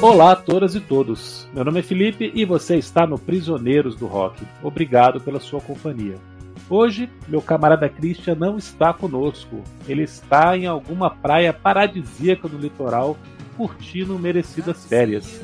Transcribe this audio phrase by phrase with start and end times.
[0.00, 1.48] Olá a todas e todos.
[1.52, 4.46] Meu nome é Felipe e você está no Prisioneiros do Rock.
[4.62, 6.14] Obrigado pela sua companhia.
[6.70, 9.60] Hoje, meu camarada Christian não está conosco.
[9.88, 13.16] Ele está em alguma praia paradisíaca no litoral,
[13.56, 15.40] curtindo merecidas férias.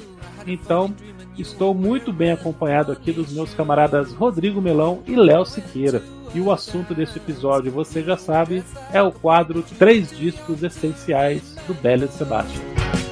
[0.46, 0.94] Então,
[1.36, 6.00] estou muito bem acompanhado aqui dos meus camaradas Rodrigo Melão e Léo Siqueira.
[6.32, 11.74] E o assunto deste episódio, você já sabe, é o quadro Três Discos Essenciais do
[11.74, 13.03] Belo Sebastião.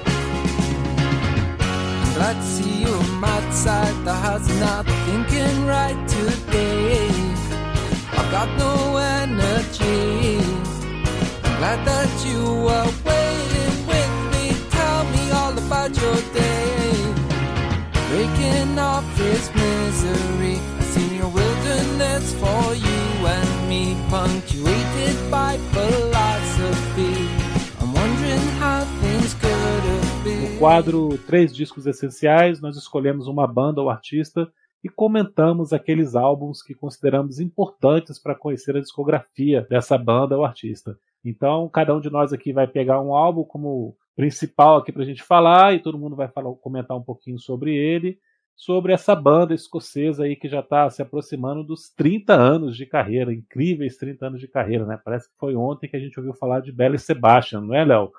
[2.23, 3.97] To see you on my side.
[4.07, 7.11] The heart's not thinking right today.
[8.19, 10.39] I've got no energy.
[11.45, 12.43] I'm glad that you
[12.77, 14.45] are waiting with me.
[14.71, 16.93] Tell me all about your day.
[18.09, 20.57] Breaking off this misery.
[20.79, 23.03] I've seen your wilderness for you
[23.37, 27.22] and me, punctuated by philosophy.
[30.63, 34.49] Quadro Três Discos Essenciais, nós escolhemos uma banda ou artista
[34.81, 40.97] e comentamos aqueles álbuns que consideramos importantes para conhecer a discografia dessa banda ou artista.
[41.25, 45.05] Então, cada um de nós aqui vai pegar um álbum como principal aqui para a
[45.05, 48.17] gente falar e todo mundo vai falar, comentar um pouquinho sobre ele,
[48.55, 53.35] sobre essa banda escocesa aí que já está se aproximando dos 30 anos de carreira,
[53.35, 54.97] incríveis 30 anos de carreira, né?
[55.05, 58.13] Parece que foi ontem que a gente ouviu falar de Belle Sebastian, não é, Léo?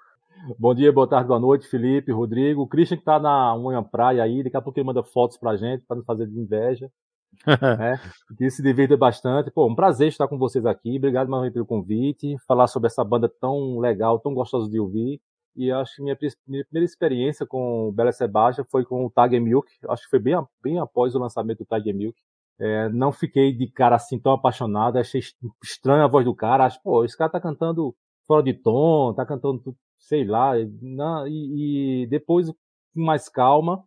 [0.59, 2.63] Bom dia, boa tarde, boa noite, Felipe, Rodrigo.
[2.63, 5.55] O Christian que tá na unha praia aí, daqui a pouco ele manda fotos pra
[5.55, 6.91] gente, para não fazer de inveja.
[7.47, 7.97] né?
[8.37, 9.49] Que se divirta bastante.
[9.49, 10.97] Pô, um prazer estar com vocês aqui.
[10.97, 12.35] Obrigado mais pelo convite.
[12.45, 15.21] Falar sobre essa banda tão legal, tão gostosa de ouvir.
[15.55, 19.41] E acho que minha, minha primeira experiência com o Bela Sebastian foi com o Tiger
[19.41, 19.71] Milk.
[19.87, 22.19] Acho que foi bem, bem após o lançamento do Tiger Milk.
[22.59, 24.97] É, não fiquei de cara assim tão apaixonado.
[24.97, 25.21] Achei
[25.63, 26.65] estranha a voz do cara.
[26.65, 27.95] Acho, pô, esse cara tá cantando
[28.33, 33.83] fora de tom, tá cantando sei lá, na, e, e, depois, com mais calma,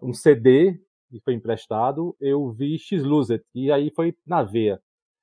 [0.00, 4.80] um CD que foi emprestado, eu vi X-Loser, e aí foi na veia.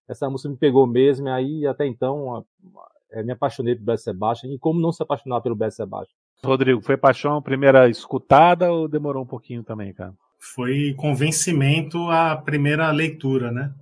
[0.08, 2.46] Essa música me pegou mesmo, e aí até então
[3.12, 6.16] é, me apaixonei pelo Beth Sebastian, e como não se apaixonar pelo Beth Sebastian.
[6.44, 10.14] Rodrigo, foi paixão a primeira escutada ou demorou um pouquinho também, cara?
[10.38, 13.74] Foi convencimento a primeira leitura, né?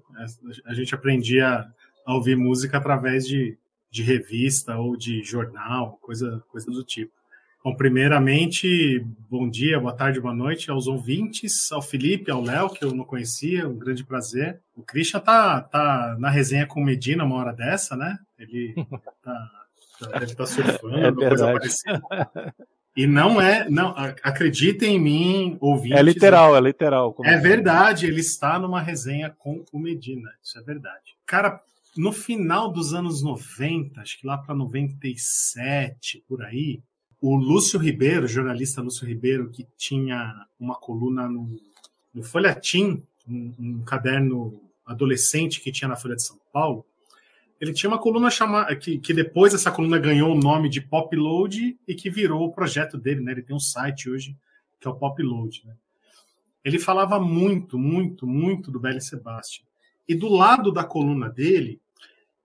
[0.65, 1.65] A gente aprendia
[2.05, 3.57] a ouvir música através de
[3.93, 7.11] de revista ou de jornal, coisa, coisa do tipo.
[7.63, 12.83] Bom, primeiramente, bom dia, boa tarde, boa noite aos ouvintes, ao Felipe, ao Léo, que
[12.83, 14.59] eu não conhecia, um grande prazer.
[14.75, 18.17] O Christian tá, tá na resenha com Medina uma hora dessa, né?
[18.39, 18.73] Ele
[19.23, 19.51] tá,
[20.13, 22.01] deve estar tá surfando, é coisa parecida.
[22.97, 23.93] E não é, não,
[24.23, 25.99] acreditem em mim, ouvintes.
[25.99, 27.15] É literal, é literal.
[27.23, 31.15] É verdade, ele está numa resenha com o Medina, isso é verdade.
[31.27, 31.61] Cara,
[31.95, 36.81] no final dos anos 90, acho que lá para 97, por aí,
[37.21, 41.49] o Lúcio Ribeiro, jornalista Lúcio Ribeiro, que tinha uma coluna no,
[42.13, 46.85] no Folhetim, um, um, caderno adolescente que tinha na Folha de São Paulo,
[47.61, 51.79] ele tinha uma coluna chamada que, que depois essa coluna ganhou o nome de Popload
[51.87, 53.31] e que virou o projeto dele, né?
[53.31, 54.35] Ele tem um site hoje
[54.81, 55.73] que é o Popload, né?
[56.65, 59.65] Ele falava muito, muito, muito do Belle Sebastian.
[60.07, 61.79] E do lado da coluna dele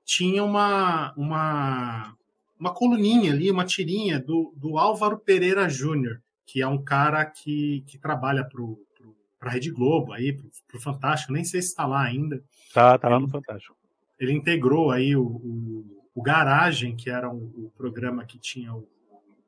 [0.08, 2.16] tinha uma, uma,
[2.58, 7.84] uma coluninha ali, uma tirinha do, do Álvaro Pereira Júnior, que é um cara que,
[7.86, 10.32] que trabalha para a Rede Globo, aí,
[10.66, 12.42] para o Fantástico, nem sei se está lá ainda.
[12.72, 13.76] Tá, tá lá no Fantástico.
[14.18, 18.88] Ele integrou aí o, o, o Garagem, que era o, o, programa que tinha o,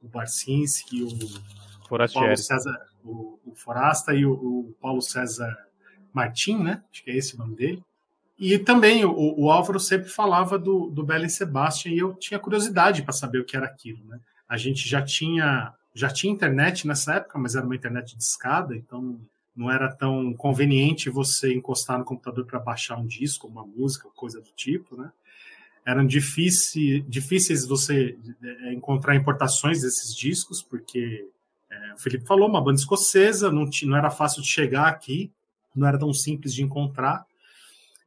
[0.02, 1.08] o Barcinski, o
[1.88, 5.56] Paulo César, o, o Forasta e o, o Paulo César
[6.12, 6.84] Martim, né?
[6.92, 7.82] Acho que é esse o nome dele.
[8.40, 13.02] E também o, o, Álvaro sempre falava do, do Belen Sebastian e eu tinha curiosidade
[13.02, 14.02] para saber o que era aquilo.
[14.06, 14.18] Né?
[14.48, 18.74] A gente já tinha, já tinha internet nessa época, mas era uma internet de escada,
[18.74, 19.20] então
[19.54, 24.40] não era tão conveniente você encostar no computador para baixar um disco, uma música, coisa
[24.40, 24.96] do tipo.
[24.96, 25.12] Né?
[25.84, 31.28] Eram difícil, difíceis você é, encontrar importações desses discos, porque
[31.70, 35.30] é, o Felipe falou, uma banda escocesa, não, não era fácil de chegar aqui,
[35.76, 37.28] não era tão simples de encontrar.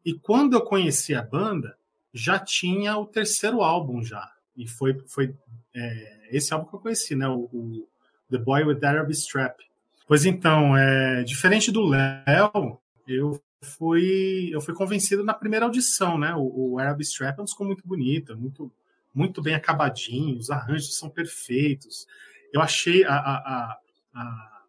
[0.06, 1.78] E quando eu conheci a banda,
[2.14, 4.32] já tinha o terceiro álbum já.
[4.56, 5.34] E foi, foi
[5.74, 7.28] é, esse álbum que eu conheci, né?
[7.28, 7.88] O, o,
[8.30, 9.60] The Boy with the Arab Strap.
[10.08, 16.36] Pois então, é, diferente do Léo, eu fui, eu fui convencido na primeira audição, né?
[16.36, 18.72] O, o Arab Strap é um disco muito bonito, muito,
[19.14, 22.08] muito bem acabadinho, os arranjos são perfeitos.
[22.52, 23.78] Eu achei a, a,
[24.14, 24.62] a,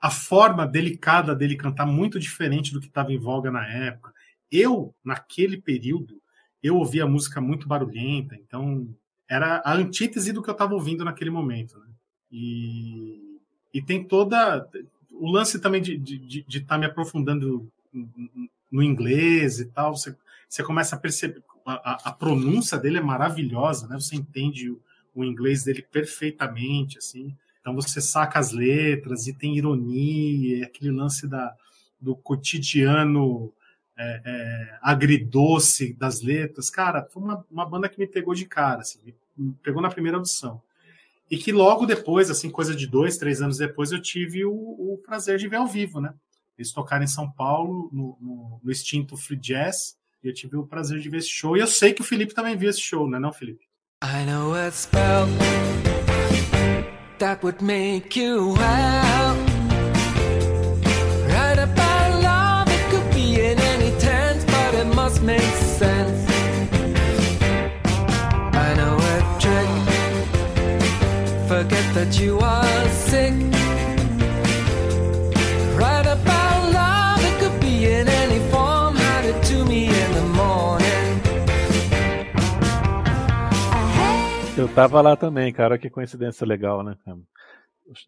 [0.00, 4.12] a forma delicada dele cantar muito diferente do que estava em voga na época
[4.50, 6.20] eu, naquele período,
[6.62, 8.88] eu ouvia música muito barulhenta, então
[9.28, 11.78] era a antítese do que eu estava ouvindo naquele momento.
[11.78, 11.86] Né?
[12.32, 13.38] E,
[13.72, 14.68] e tem toda
[15.12, 17.70] o lance também de estar de, de, tá me aprofundando
[18.70, 19.96] no inglês e tal.
[19.96, 20.16] Você,
[20.48, 23.96] você começa a perceber a, a, pronúncia dele é maravilhosa, né?
[23.96, 24.80] Você entende o,
[25.14, 27.36] o inglês dele perfeitamente, assim.
[27.60, 31.54] Então você saca as letras e tem ironia, aquele lance da,
[32.00, 33.52] do cotidiano
[34.00, 36.70] é, é, agridoce das letras.
[36.70, 38.98] Cara, foi uma, uma banda que me pegou de cara, assim,
[39.36, 40.60] me pegou na primeira audição.
[41.30, 44.98] E que logo depois, assim, coisa de dois, três anos depois, eu tive o, o
[45.04, 46.14] prazer de ver ao vivo, né?
[46.58, 50.66] Eles tocaram em São Paulo, no, no, no extinto Free Jazz, e eu tive o
[50.66, 51.56] prazer de ver esse show.
[51.56, 53.64] E eu sei que o Felipe também viu esse show, né, não, Felipe?
[54.02, 55.26] I know a spell
[57.18, 59.39] that would make you well.
[84.56, 85.76] Eu tava lá também, cara.
[85.76, 86.96] Que coincidência legal, né?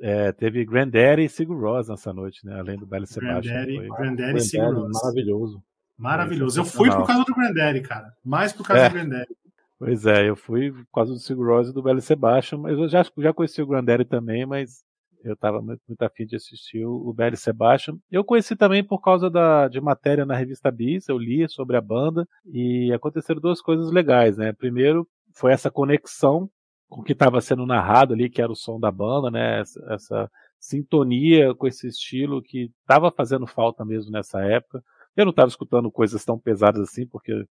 [0.01, 2.59] É, teve Granddaddy e Sigur Ross nessa noite, né?
[2.59, 3.53] Além do Belly Sebastian.
[3.53, 5.03] Granddaddy, Granddaddy e Sigur Ross.
[5.03, 5.63] Maravilhoso.
[5.99, 6.61] Maravilhoso.
[6.61, 8.13] Eu fui por causa do Granddaddy, cara.
[8.25, 8.89] Mais por causa é.
[8.89, 9.37] do Granddaddy.
[9.79, 13.05] Pois é, eu fui por causa do Sigur e do Belly Sebastian, mas eu já,
[13.19, 14.85] já conheci o Granddaddy também, mas
[15.25, 17.97] eu estava muito, muito afim de assistir o, o Belly Sebastian.
[18.11, 21.81] Eu conheci também por causa da, de matéria na revista Bis, eu li sobre a
[21.81, 24.53] banda e aconteceram duas coisas legais, né?
[24.53, 26.49] Primeiro, foi essa conexão
[26.89, 29.61] com o que estava sendo narrado ali, que era o som da banda, né?
[29.61, 30.31] Essa, essa
[30.61, 34.83] sintonia com esse estilo que estava fazendo falta mesmo nessa época.
[35.17, 37.45] Eu não estava escutando coisas tão pesadas assim, porque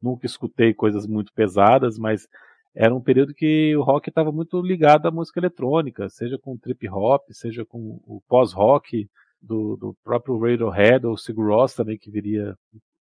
[0.00, 2.28] nunca escutei coisas muito pesadas, mas
[2.74, 6.88] era um período que o rock estava muito ligado à música eletrônica, seja com trip
[6.88, 9.08] hop, seja com o pós-rock
[9.40, 12.56] do, do, próprio Radiohead ou Sigur Rós também que viria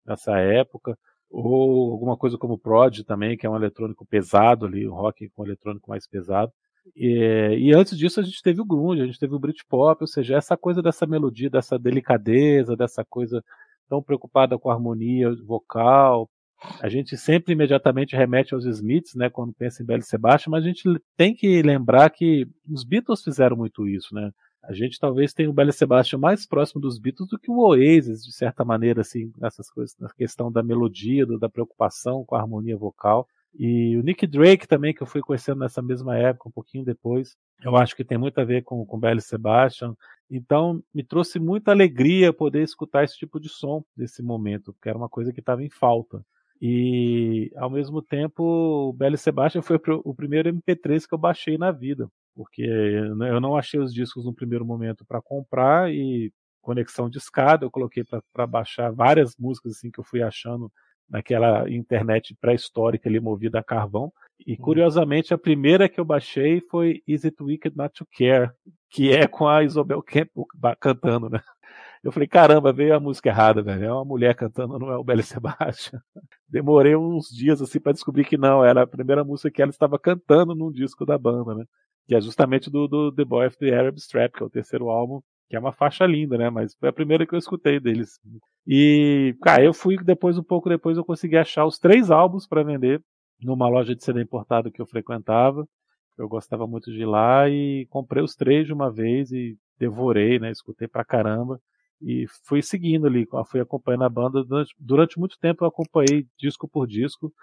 [0.05, 0.97] nessa época
[1.29, 5.45] ou alguma coisa como Prod também, que é um eletrônico pesado ali, um rock com
[5.45, 6.51] eletrônico mais pesado.
[6.95, 10.07] E, e, antes disso a gente teve o grunge, a gente teve o Britpop, ou
[10.07, 13.43] seja, essa coisa dessa melodia, dessa delicadeza, dessa coisa
[13.89, 16.29] tão preocupada com a harmonia vocal.
[16.81, 20.67] A gente sempre imediatamente remete aos Smiths, né, quando pensa em Belle Sebastian, mas a
[20.67, 20.83] gente
[21.17, 24.31] tem que lembrar que os Beatles fizeram muito isso, né?
[24.61, 28.23] A gente talvez tenha o Belle Sebastian mais próximo dos Beatles do que o Oasis,
[28.23, 32.41] de certa maneira, assim, nessas coisas, na questão da melodia, do, da preocupação com a
[32.41, 33.25] harmonia vocal.
[33.57, 37.35] E o Nick Drake também, que eu fui conhecendo nessa mesma época, um pouquinho depois,
[37.63, 39.95] eu acho que tem muito a ver com o Belle Sebastian.
[40.29, 44.97] Então, me trouxe muita alegria poder escutar esse tipo de som nesse momento, porque era
[44.97, 46.23] uma coisa que estava em falta.
[46.61, 48.43] E, ao mesmo tempo,
[48.89, 52.09] o Belle Sebastian foi o primeiro MP3 que eu baixei na vida
[52.39, 56.31] porque eu não achei os discos no primeiro momento para comprar e
[56.61, 60.71] conexão de escada, eu coloquei para baixar várias músicas assim que eu fui achando
[61.09, 64.11] naquela internet pré-histórica ali movida a carvão.
[64.45, 64.57] E uhum.
[64.57, 68.51] curiosamente a primeira que eu baixei foi Is It Wicked Not to Care,
[68.89, 70.45] que é com a Isobel Campbell
[70.79, 71.41] cantando, né?
[72.01, 73.83] Eu falei, caramba, veio a música errada, velho.
[73.83, 76.01] É uma mulher cantando, não é o Belle Sebastian.
[76.47, 79.99] Demorei uns dias assim para descobrir que não, era a primeira música que ela estava
[79.99, 81.65] cantando num disco da banda, né?
[82.09, 84.89] que é justamente do, do The Boy of the Arab Strap, que é o terceiro
[84.89, 86.49] álbum, que é uma faixa linda, né?
[86.49, 88.19] Mas foi a primeira que eu escutei deles.
[88.67, 92.63] E, cara, eu fui depois, um pouco depois, eu consegui achar os três álbuns para
[92.63, 93.01] vender
[93.41, 95.67] numa loja de CD importado que eu frequentava.
[96.17, 100.37] Eu gostava muito de ir lá e comprei os três de uma vez e devorei,
[100.37, 100.51] né?
[100.51, 101.59] Escutei pra caramba.
[102.01, 104.43] E fui seguindo ali, fui acompanhando a banda.
[104.43, 107.33] Durante, durante muito tempo eu acompanhei disco por disco.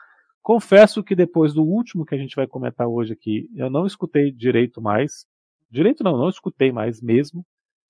[0.42, 4.30] Confesso que depois do último que a gente vai comentar hoje aqui, eu não escutei
[4.30, 5.26] direito mais.
[5.68, 7.44] Direito não, não escutei mais mesmo.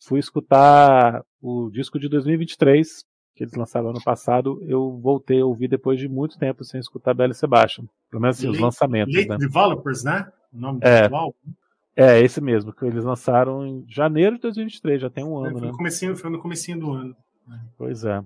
[0.07, 4.63] Fui escutar o disco de 2023, que eles lançaram ano passado.
[4.69, 7.87] Eu voltei a ouvir depois de muito tempo sem escutar Belle Sebastian.
[8.09, 9.13] Pelo menos assim, os lançamentos.
[9.13, 9.37] Late né?
[9.37, 10.31] Developers, né?
[10.53, 11.35] O nome é, do
[11.97, 15.69] É, esse mesmo, que eles lançaram em janeiro de 2023, já tem um ano, foi
[15.69, 15.75] né?
[15.77, 17.17] Comecinho, foi no comecinho do ano.
[17.77, 18.23] Pois é.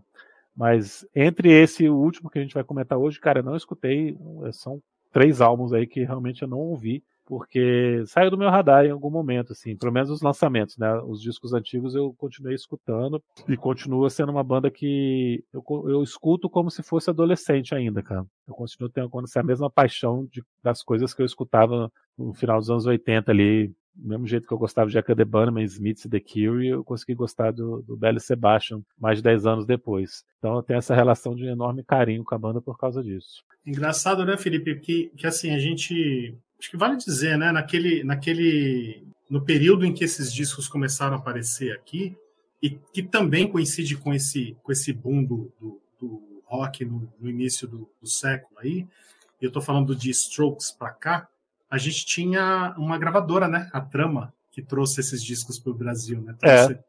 [0.55, 3.57] Mas entre esse e o último que a gente vai comentar hoje, cara, eu não
[3.57, 4.19] escutei.
[4.53, 8.91] São três álbuns aí que realmente eu não ouvi, porque saiu do meu radar em
[8.91, 10.93] algum momento, assim, pelo menos os lançamentos, né?
[11.07, 16.51] Os discos antigos eu continuei escutando e continua sendo uma banda que eu, eu escuto
[16.51, 18.27] como se fosse adolescente ainda, cara.
[18.49, 22.69] Eu continuo tendo a mesma paixão de, das coisas que eu escutava no final dos
[22.69, 26.19] anos 80 ali, do mesmo jeito que eu gostava de Jack the Smith e The
[26.19, 30.25] Cure, eu consegui gostar do, do Belly Sebastian mais de 10 anos depois.
[30.39, 33.45] Então eu tenho essa relação de enorme carinho com a banda por causa disso.
[33.65, 34.81] Engraçado, né, Felipe?
[34.81, 36.35] Que, que assim, a gente.
[36.61, 37.51] Acho que vale dizer, né?
[37.51, 42.15] Naquele, naquele no período em que esses discos começaram a aparecer aqui,
[42.63, 47.31] e que também coincide com esse, com esse boom do, do, do rock no, no,
[47.31, 48.87] início do, do século aí,
[49.41, 51.29] eu estou falando de Strokes para cá,
[51.71, 56.21] a gente tinha uma gravadora, né, a Trama, que trouxe esses discos para o Brasil,
[56.21, 56.35] né?
[56.39, 56.85] Trouxe, é.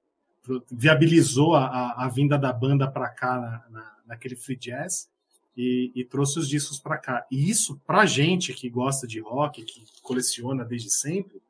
[0.69, 5.07] Viabilizou a, a, vinda da banda para cá na, na, naquele free jazz
[5.55, 7.25] e, e trouxe os discos para cá.
[7.31, 11.41] E isso, para gente que gosta de rock, que coleciona desde sempre,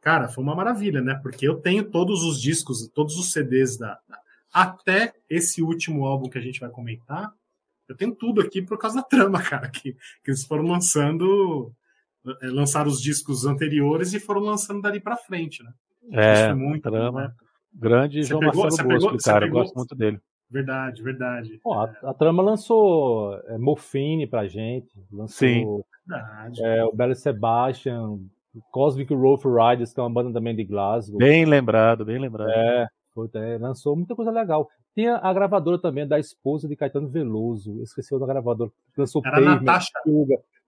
[0.00, 1.14] cara, foi uma maravilha, né?
[1.22, 3.98] Porque eu tenho todos os discos, todos os CDs da,
[4.52, 7.32] até esse último álbum que a gente vai comentar.
[7.88, 11.72] Eu tenho tudo aqui por causa da trama, cara, que, que eles foram lançando
[12.42, 15.72] é, lançaram os discos anteriores e foram lançando dali para frente, né?
[16.10, 17.28] É, muito trama.
[17.28, 17.34] Né?
[17.72, 19.60] Grande você João pegou, Marcelo Bosco, pegou, cara, pegou...
[19.60, 20.20] eu gosto muito dele.
[20.50, 21.60] Verdade, verdade.
[21.62, 25.82] Pô, a, a, trama lançou é, Morfine pra gente, lançou Sim.
[26.62, 28.18] É, o Belo Sebastian,
[28.70, 31.18] Cosmic Rough Riders, que é uma banda também de Glasgow.
[31.18, 32.48] Bem lembrado, bem lembrado.
[32.48, 34.70] É, foi, é, lançou muita coisa legal.
[34.94, 39.22] Tinha a gravadora também da esposa de Caetano Veloso, eu esqueci o da gravadora, lançou
[39.24, 39.92] Era Pavement, Natasha.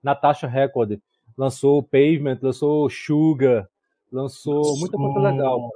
[0.03, 1.01] Natasha Record
[1.37, 3.67] lançou Pavement, lançou Sugar,
[4.13, 5.71] lançou, lançou muita coisa legal.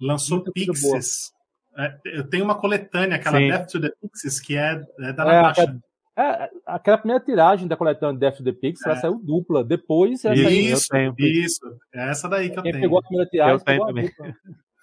[0.00, 1.32] Lançou muita Pixies.
[1.76, 3.48] É, eu tenho uma coletânea, aquela Sim.
[3.48, 5.78] Death to the Pixies, que é, é da é, Natasha.
[6.16, 8.90] É, aquela primeira tiragem da coletânea Death to the Pixies, é.
[8.90, 9.64] ela saiu dupla.
[9.64, 11.10] Depois, essa isso, aí.
[11.18, 12.84] Isso, é essa daí que eu Quem tenho.
[12.84, 14.10] pegou a primeira tiragem, eu tenho também.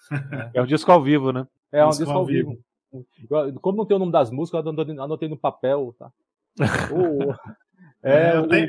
[0.54, 1.48] é um disco ao vivo, né?
[1.72, 2.58] É um disco, disco ao vivo.
[2.92, 3.60] vivo.
[3.62, 6.12] Como não tem o nome das músicas, eu anotei no papel, tá?
[6.92, 7.34] oh,
[8.04, 8.68] É, eu tenho,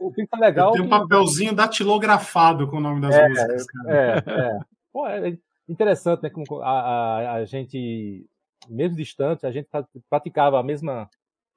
[0.00, 0.72] o, o, o, tá legal.
[0.72, 3.66] Tem um papelzinho datilografado com o nome das é, músicas.
[3.66, 3.94] Cara.
[3.94, 4.58] É, é.
[4.92, 5.36] Pô, é
[5.72, 6.30] interessante, né?
[6.30, 8.26] Como a, a, a, gente,
[8.68, 9.68] mesmo distante, a gente
[10.08, 11.08] praticava a mesma.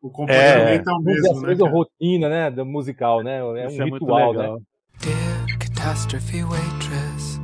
[0.02, 1.40] O comportamento é, é o mesmo, né?
[1.40, 2.52] A mesma rotina, né?
[2.52, 3.40] Do musical, né?
[3.40, 4.58] É Isso um é ritual, né?
[5.00, 7.40] Dear catastrophe waitress,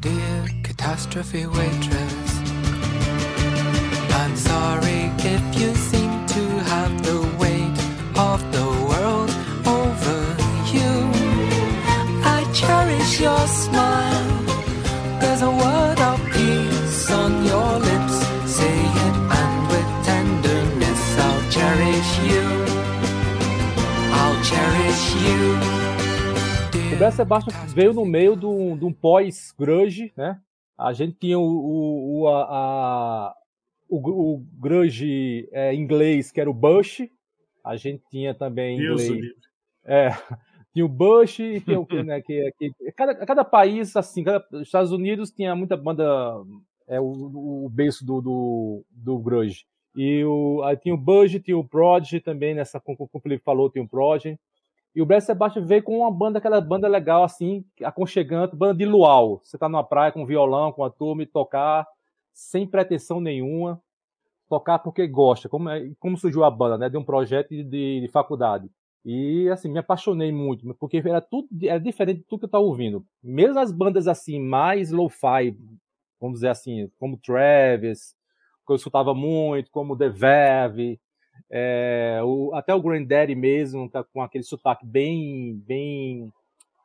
[0.00, 2.40] dear catastrophe waitress,
[4.10, 7.78] I'm sorry if you seem to have the weight
[8.16, 8.64] of the
[12.54, 14.03] cherish your smile.
[26.94, 30.40] O Bel Sebastian veio no meio de um, um pós-grunge, né?
[30.78, 33.34] A gente tinha o, o, o, a,
[33.88, 37.08] o, o grunge é, inglês, que era o Bush.
[37.64, 39.10] A gente tinha também inglês.
[39.84, 40.10] É,
[40.72, 44.62] tinha o Bush e tinha o né, que, que cada, cada país assim, cada, os
[44.62, 46.04] Estados Unidos tinha muita banda
[46.86, 49.66] é o, o berço do, do, do grunge.
[49.96, 53.42] E o, aí tinha o Bush, tinha o Prodigy também, nessa, como, como o Felipe
[53.42, 54.38] falou, tem o Prodigy.
[54.94, 58.84] E o Brad Sebastian veio com uma banda, aquela banda legal, assim, aconchegante, banda de
[58.84, 59.40] luau.
[59.42, 61.86] Você tá numa praia com um violão, com a turma e tocar
[62.32, 63.80] sem pretensão nenhuma.
[64.48, 65.48] Tocar porque gosta.
[65.48, 66.88] Como, é, como surgiu a banda, né?
[66.88, 68.70] De um projeto de, de faculdade.
[69.04, 72.64] E assim, me apaixonei muito, porque era tudo era diferente de tudo que eu estava
[72.64, 73.04] ouvindo.
[73.22, 75.54] Mesmo as bandas assim, mais lo-fi,
[76.18, 78.16] vamos dizer assim, como Travis,
[78.66, 80.98] que eu escutava muito, como The Verve,
[81.50, 86.32] é, o, até o Granddaddy mesmo, tá com aquele sotaque bem, bem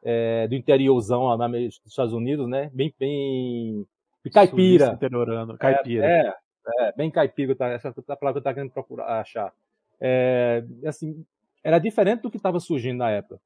[0.03, 2.69] é, do interiorzão lá dos Estados Unidos, né?
[2.73, 3.85] Bem, bem
[4.31, 4.93] caipira.
[4.93, 6.05] Interiorando, caipira.
[6.05, 9.19] É, é, é, bem caipira, tá, essa é a palavra que eu estava querendo procurar
[9.19, 9.53] achar.
[9.99, 11.25] É, assim,
[11.63, 13.39] era diferente do que estava surgindo na época.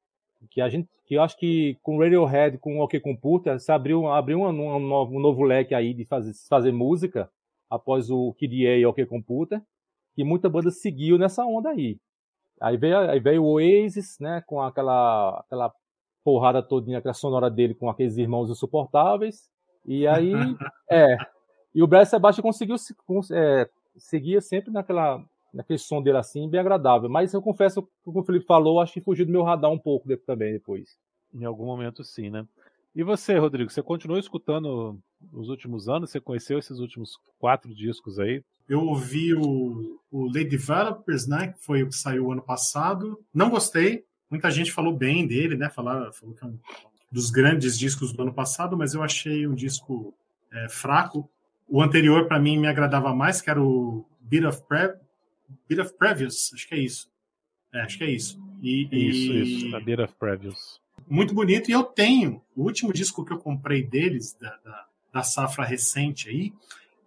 [0.50, 4.40] Que a gente, que eu acho que com Radiohead, com OK Computer, se abriu, abriu
[4.40, 7.30] um, um, novo, um novo leque aí de fazer, fazer música
[7.70, 9.60] após o KDA e OK Computer,
[10.14, 11.98] que muita banda seguiu nessa onda aí.
[12.60, 15.72] Aí veio, aí veio o Oasis, né, com aquela, aquela
[16.22, 19.48] porrada todinha, aquela sonora dele com aqueles irmãos insuportáveis.
[19.84, 20.32] E aí,
[20.90, 21.16] é.
[21.74, 22.76] E o Brad Sebastian conseguiu
[23.32, 25.22] é, seguia sempre naquela
[25.54, 27.08] naquele som dele assim, bem agradável.
[27.08, 30.08] Mas eu confesso, como o Felipe falou, acho que fugiu do meu radar um pouco
[30.18, 30.98] também depois.
[31.32, 32.44] Em algum momento sim, né?
[32.94, 34.98] E você, Rodrigo, você continuou escutando
[35.32, 36.10] nos últimos anos?
[36.10, 38.42] Você conheceu esses últimos quatro discos aí?
[38.68, 41.48] Eu ouvi o, o Late Developers, né?
[41.48, 43.20] Que foi o que saiu ano passado.
[43.32, 44.04] Não gostei.
[44.30, 45.70] Muita gente falou bem dele, né?
[45.70, 46.58] Falar, falou que é um
[47.10, 50.14] dos grandes discos do ano passado, mas eu achei um disco
[50.52, 51.30] é, fraco.
[51.68, 54.98] O anterior, para mim, me agradava mais, que era o Bit of Prep,
[55.68, 57.10] Bit of Previous, acho que é isso.
[57.72, 58.40] É, acho que é isso.
[58.62, 59.66] E, isso, e...
[59.66, 60.80] isso, a Bit of Previous.
[61.08, 61.70] Muito bonito.
[61.70, 66.28] E eu tenho, o último disco que eu comprei deles, da, da, da safra recente
[66.28, 66.52] aí,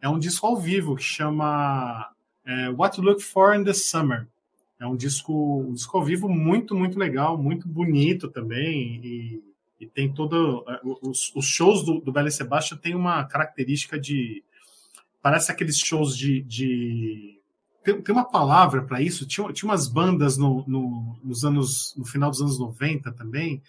[0.01, 2.09] é um disco ao vivo que chama
[2.45, 4.27] é, What to Look For in the Summer.
[4.79, 9.01] É um disco, um disco ao vivo muito, muito legal, muito bonito também.
[9.03, 9.43] E,
[9.79, 10.63] E tem todo.
[10.67, 14.43] É, os, os shows do, do Bela Sebastian tem uma característica de.
[15.21, 16.41] Parece aqueles shows de.
[16.43, 17.39] de
[17.83, 19.25] tem, tem uma palavra para isso.
[19.25, 21.95] Tinha, tinha umas bandas no, no, nos anos.
[21.97, 23.61] no final dos anos 90 também.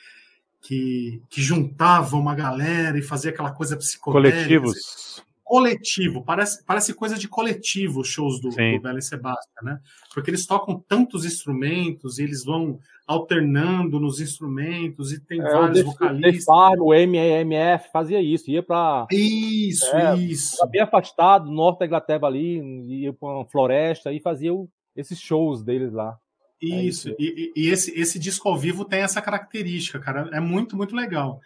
[0.60, 4.36] Que, que juntavam uma galera e fazia aquela coisa psicodélica.
[4.36, 9.80] Coletivos coletivo, parece, parece coisa de coletivo os shows do, do Bela e Sebastian, né?
[10.12, 15.82] Porque eles tocam tantos instrumentos e eles vão alternando nos instrumentos e tem é, vários
[15.82, 16.46] vocalistas.
[16.78, 22.60] O MMF fazia isso, ia para isso, é, isso, bem afastado, norte da Inglaterra ali,
[23.02, 24.50] ia para uma floresta e fazia
[24.94, 26.18] esses shows deles lá.
[26.60, 27.16] Isso, é isso.
[27.18, 31.40] E, e, esse, esse disco ao vivo tem essa característica, cara, é muito, muito legal.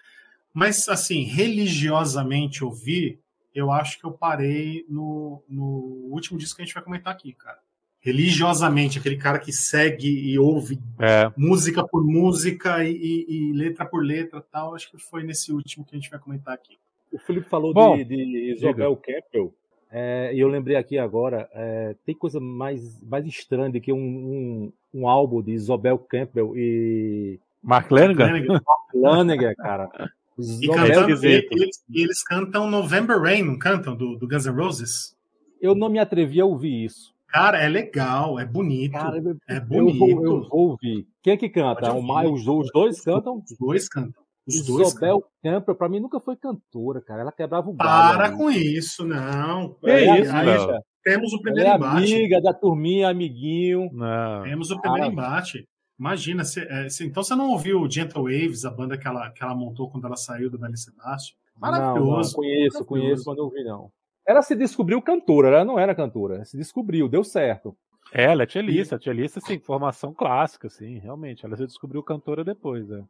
[0.52, 3.18] Mas, assim, religiosamente ouvir,
[3.54, 7.32] eu acho que eu parei no, no último disco que a gente vai comentar aqui,
[7.32, 7.59] cara.
[8.00, 11.30] Religiosamente, aquele cara que segue e ouve é.
[11.37, 15.85] música por música e, e, e, letra por letra tal, acho que foi nesse último
[15.85, 16.78] que a gente vai comentar aqui.
[17.12, 19.54] O Felipe falou Bom, de, de Isabel Campbell,
[19.94, 23.99] é, e eu lembrei aqui agora, é, tem coisa mais, mais estranha do que um,
[23.99, 28.32] um, um álbum de Isabel Campbell e Mark Lanigan?
[28.49, 29.90] Mark Lanigan, cara.
[30.39, 33.95] E, cantando, e, eles, eles, cantam November Rain, não cantam?
[33.95, 35.17] Do, do Guns N' Roses?
[35.61, 37.12] Eu não me atrevi a ouvir isso.
[37.29, 38.93] Cara, é legal, é bonito.
[38.93, 40.05] Cara, é bonito.
[40.05, 41.07] Eu vou, eu vou ouvir.
[41.23, 41.93] Quem é que canta?
[41.93, 43.37] O Maio, os, os dois cantam?
[43.39, 44.23] Os dois cantam.
[44.47, 47.23] Os Isobel Campbell, pra mim, nunca foi cantora, cara.
[47.23, 48.17] Ela quebrava o galho.
[48.17, 49.75] Para com isso, não.
[49.75, 52.15] Que é, isso, aí, Temos o primeiro ela é embate.
[52.15, 53.89] amiga da turminha, amiguinho.
[53.93, 54.43] Não.
[54.43, 55.69] Temos o primeiro Cara, embate.
[56.02, 59.30] Imagina, se, é, se, então você não ouviu o Gentle Waves, a banda que ela,
[59.30, 61.37] que ela montou quando ela saiu do Belle Sebastian?
[61.56, 62.00] Maravilhoso.
[62.00, 62.85] Não, não, conheço, maravilhoso.
[62.87, 63.92] conheço, mas não ouvi, não.
[64.26, 67.76] Ela se descobriu cantora, ela não era cantora, ela se descobriu, deu certo.
[68.12, 71.47] É, ela é cellista, cellista, sim, formação clássica, sim, realmente.
[71.47, 73.04] Ela se descobriu cantora depois, né?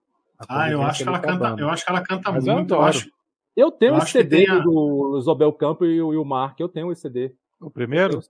[0.47, 2.85] Ah, eu acho, que ela canta, eu acho que ela canta mas muito, eu, eu,
[2.85, 3.11] acho.
[3.57, 4.59] Eu tenho esse CD a...
[4.59, 7.33] do Zobel Campo e o, Mark, eu tenho esse CD.
[7.59, 8.21] O primeiro?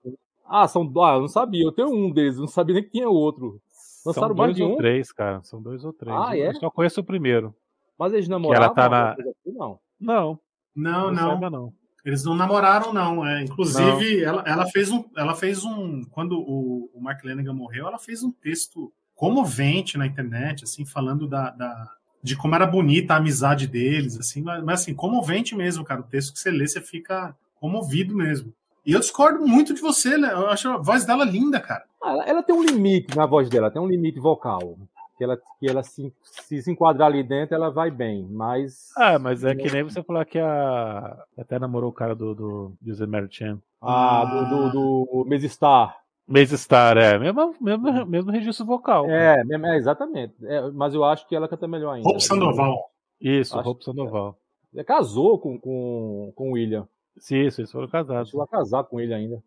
[0.46, 3.09] Ah, são, ah, eu não sabia, eu tenho um deles, não sabia nem que tinha
[3.09, 3.61] outro.
[4.05, 4.77] Lançaram São dois ou um?
[4.77, 5.43] três, cara.
[5.43, 6.17] São dois ou três.
[6.17, 6.49] Ah, é?
[6.49, 7.55] Eu só conheço o primeiro.
[7.99, 8.65] Mas eles namoraram?
[8.65, 9.17] ela tá na...
[9.47, 9.79] Não.
[10.01, 10.41] Não.
[10.75, 11.41] Não, não.
[11.41, 11.51] não.
[11.51, 11.73] não.
[12.05, 13.27] Eles não namoraram, não.
[13.27, 14.29] É, inclusive, não.
[14.29, 16.03] Ela, ela, fez um, ela fez um.
[16.11, 21.29] Quando o, o Mark Lanigan morreu, ela fez um texto comovente na internet, assim, falando
[21.29, 25.85] da, da, de como era bonita a amizade deles, assim, mas, mas assim, comovente mesmo,
[25.85, 26.01] cara.
[26.01, 28.53] O texto que você lê, você fica comovido mesmo.
[28.85, 30.33] E eu discordo muito de você, né?
[30.33, 31.85] Eu acho a voz dela linda, cara.
[32.03, 34.77] Ah, ela, ela, tem um limite na voz dela, tem um limite vocal.
[35.16, 38.90] Que ela, que ela se, se, se enquadrar ali dentro, ela vai bem, mas.
[38.97, 41.16] Ah, mas é que nem você falar que a.
[41.38, 43.61] Até namorou o cara do, do José Mary Chan.
[43.81, 45.97] Ah, do, do, do Maze Star.
[46.27, 47.18] Maze Star, é.
[47.18, 49.09] Mesmo, mesmo, mesmo registro vocal.
[49.09, 50.35] É, é exatamente.
[50.42, 52.09] É, mas eu acho que ela canta melhor ainda.
[52.09, 52.90] Hope Sandoval.
[53.21, 54.37] Isso, acho, Hope Sandoval.
[54.75, 56.88] É, casou com, com, com o William.
[57.18, 58.31] Sim, isso, eles foram casados.
[58.31, 59.42] Chegou a casar com ele ainda.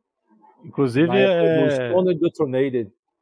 [0.63, 1.93] Inclusive, é...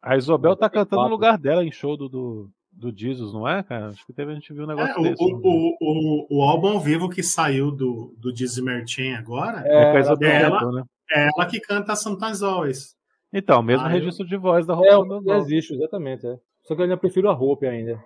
[0.01, 3.61] a Isabel tá cantando no lugar dela em show do, do, do Jesus, não é,
[3.61, 3.89] cara?
[3.89, 5.23] Acho que teve, a gente viu um negócio é, desse.
[5.23, 9.73] O, o, o, o, álbum ao vivo que saiu do, do Jesus Merchant agora é,
[9.73, 10.83] é, ela, é, ela, né?
[11.11, 12.95] é ela que canta Sometimes Always.
[13.31, 14.29] Então, mesmo ah, registro eu...
[14.29, 15.33] de voz da roupa.
[15.33, 16.25] É, existe, exatamente.
[16.25, 16.37] É.
[16.63, 17.33] Só que eu ainda prefiro a
[17.67, 17.99] ainda.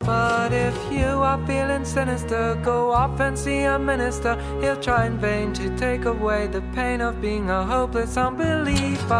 [0.00, 4.36] But if you are feeling sinister, go off and see a minister.
[4.60, 9.14] He'll try in vain to take away the pain of being a hopeless unbeliever.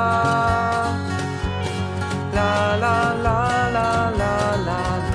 [2.34, 5.13] La la la la la la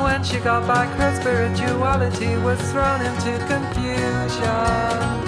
[0.00, 5.18] When she got back, her spirituality was thrown into confusion.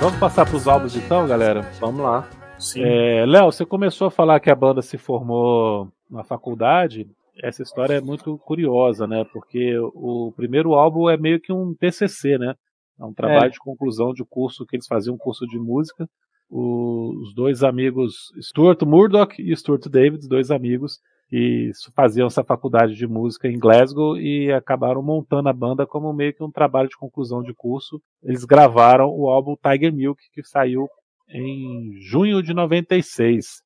[0.00, 1.60] Vamos passar para os álbuns então, galera?
[1.78, 2.28] Vamos lá.
[2.76, 7.08] É, Léo, você começou a falar que a banda se formou na faculdade.
[7.40, 9.24] Essa história é muito curiosa, né?
[9.32, 12.56] Porque o primeiro álbum é meio que um TCC, né?
[12.98, 13.50] É um trabalho é.
[13.50, 16.08] de conclusão de curso que eles faziam um curso de música.
[16.50, 20.98] Os dois amigos, Stuart Murdoch e Stuart David, dois amigos,
[21.32, 26.34] e faziam essa faculdade de música em Glasgow e acabaram montando a banda como meio
[26.34, 28.02] que um trabalho de conclusão de curso.
[28.22, 30.86] Eles gravaram o álbum Tiger Milk, que saiu
[31.30, 33.62] em junho de 96.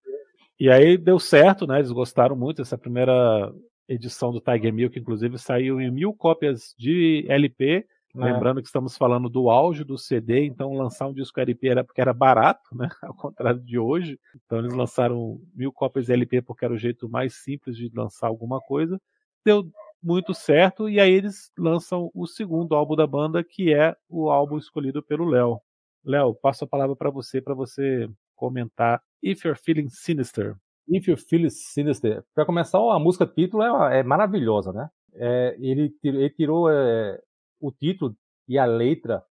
[0.61, 1.81] E aí deu certo, né?
[1.81, 3.53] Eles gostaram muito dessa primeira
[3.89, 7.85] edição do Tiger Milk, inclusive saiu em mil cópias de LP.
[8.25, 12.01] Lembrando que estamos falando do auge do CD, então lançar um disco LP era porque
[12.01, 12.89] era barato, né?
[13.03, 14.19] Ao contrário de hoje.
[14.45, 18.61] Então eles lançaram mil cópias LP porque era o jeito mais simples de lançar alguma
[18.61, 19.01] coisa.
[19.45, 19.71] Deu
[20.03, 24.57] muito certo e aí eles lançam o segundo álbum da banda, que é o álbum
[24.57, 25.61] escolhido pelo Léo.
[26.05, 30.57] Léo, passo a palavra para você, para você comentar If You're Feeling Sinister.
[30.89, 32.23] If You're Feeling Sinister.
[32.35, 34.89] Para começar, a música título é, é maravilhosa, né?
[35.15, 37.19] É, ele, ele, tirou é,
[37.61, 38.15] o título
[38.49, 39.23] e a letra,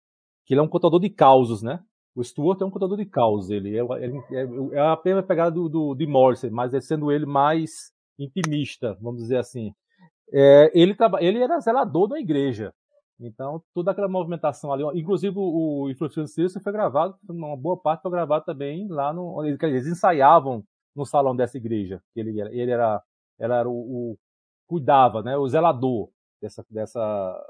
[0.44, 1.80] que ele é um contador de causos, né?
[2.14, 5.50] O Stuart é um contador de causos, ele é, ele é, é a mesma pegada
[5.50, 9.74] do, do, de Morrissey, mas é sendo ele mais intimista, vamos dizer assim.
[10.32, 12.72] É, ele, ele era zelador da igreja,
[13.20, 18.10] então toda aquela movimentação ali, inclusive o, o Influence foi gravado, uma boa parte foi
[18.10, 23.02] gravado também lá no, eles ensaiavam no salão dessa igreja, ele ele era,
[23.38, 24.18] era o, o
[24.66, 26.10] cuidava, né, o zelador
[26.40, 27.46] dessa, dessa,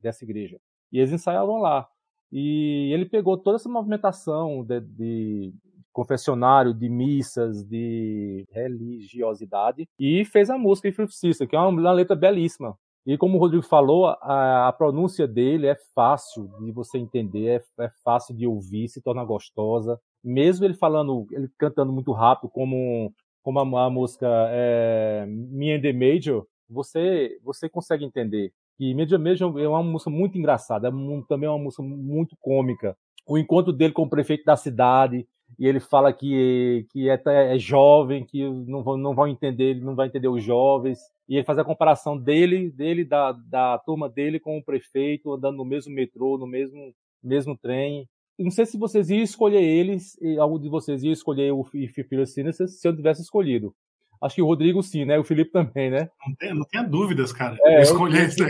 [0.00, 0.58] dessa igreja.
[0.92, 1.88] E eles ensaiavam lá.
[2.32, 5.54] E ele pegou toda essa movimentação de, de
[5.96, 12.14] confessionário, de missas, de religiosidade e fez a música Sister, que é uma, uma, letra
[12.14, 12.76] belíssima.
[13.06, 17.84] E como o Rodrigo falou, a, a, pronúncia dele é fácil de você entender, é,
[17.84, 19.98] é, fácil de ouvir, se torna gostosa.
[20.22, 25.80] Mesmo ele falando, ele cantando muito rápido, como, como a, a música é, Me and
[25.80, 28.52] the Major, você, você consegue entender.
[28.78, 30.90] E Major Major é uma música muito engraçada, é
[31.28, 32.96] também é uma música muito cômica.
[33.26, 35.26] O encontro dele com o prefeito da cidade,
[35.58, 39.84] e ele fala que, que é, é jovem, que não vão, não vão entender, ele
[39.84, 40.98] não vai entender os jovens.
[41.28, 45.56] E ele faz a comparação dele, dele da, da turma dele com o prefeito, andando
[45.56, 48.08] no mesmo metrô, no mesmo, mesmo trem.
[48.38, 52.68] Não sei se vocês iam escolher eles, algum de vocês ia escolher o Philip Sinister
[52.68, 53.74] se eu tivesse escolhido.
[54.20, 55.18] Acho que o Rodrigo sim, né?
[55.18, 56.10] O Felipe também, né?
[56.26, 57.56] Não, tem, não tenha dúvidas, cara.
[57.62, 58.44] É, eu escolhi isso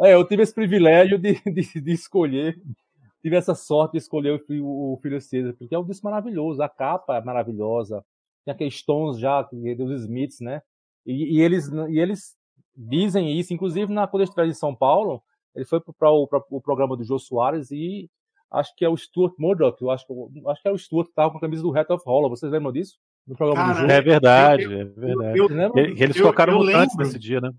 [0.00, 2.56] É, eu tive esse privilégio de, de, de, escolher,
[3.22, 6.68] tive essa sorte de escolher o, o Filho César, porque é um disco maravilhoso, a
[6.68, 8.04] capa é maravilhosa,
[8.44, 10.62] tem aqueles tons já dos Smiths, né?
[11.06, 12.34] E, e, eles, e eles
[12.76, 15.22] dizem isso, inclusive na, quando em São Paulo,
[15.54, 18.10] ele foi para o, o programa do Jô Soares e
[18.50, 20.04] acho que é o Stuart Murdoch, eu acho,
[20.48, 22.50] acho que é o Stuart que estava com a camisa do Hat of Hollow, vocês
[22.50, 22.98] lembram disso?
[23.26, 23.92] No programa Cara, do jogo.
[23.92, 25.38] É verdade, eu, é verdade.
[25.38, 27.50] Eu, eu, eles eu, colocaram mutantes nesse dia, né?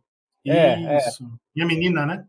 [0.47, 1.23] É, Isso.
[1.23, 1.27] É.
[1.55, 2.25] E a menina, né?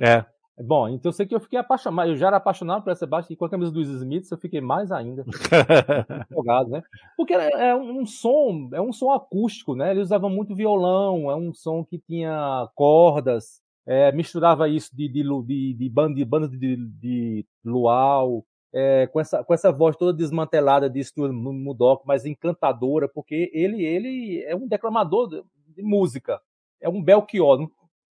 [0.00, 0.24] É.
[0.58, 2.08] Bom, então eu sei que eu fiquei apaixonado.
[2.08, 4.60] Eu já era apaixonado por essa baixa e com a camisa dos Smiths eu fiquei
[4.60, 5.22] mais ainda
[6.30, 6.82] empolgado, né?
[7.14, 9.90] Porque é, é um som, é um som acústico, né?
[9.90, 15.22] Eles usavam muito violão, é um som que tinha cordas, é, misturava isso de, de,
[15.22, 18.42] de, de banda de, banda de, de luau,
[18.78, 23.82] é, com, essa, com essa voz toda desmantelada de Stuart Murdoch, mas encantadora, porque ele,
[23.82, 25.42] ele é um declamador de,
[25.74, 26.38] de música.
[26.78, 27.62] É um Belchior.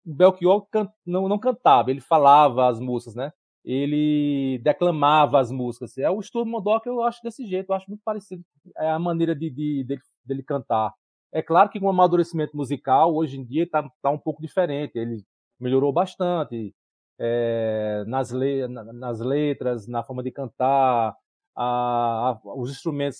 [0.06, 3.34] O Belchior can, não, não cantava, ele falava as músicas, né?
[3.66, 5.98] Ele declamava as músicas.
[5.98, 8.44] É o Stuart Murdoch, eu acho desse jeito, eu acho muito parecido
[8.78, 10.94] é a maneira de, de, de dele cantar.
[11.34, 14.96] É claro que com o amadurecimento musical, hoje em dia está tá um pouco diferente.
[14.96, 15.24] Ele
[15.60, 16.76] melhorou bastante
[17.24, 21.16] é, nas, le nas letras, na forma de cantar,
[21.56, 23.20] a, a, os instrumentos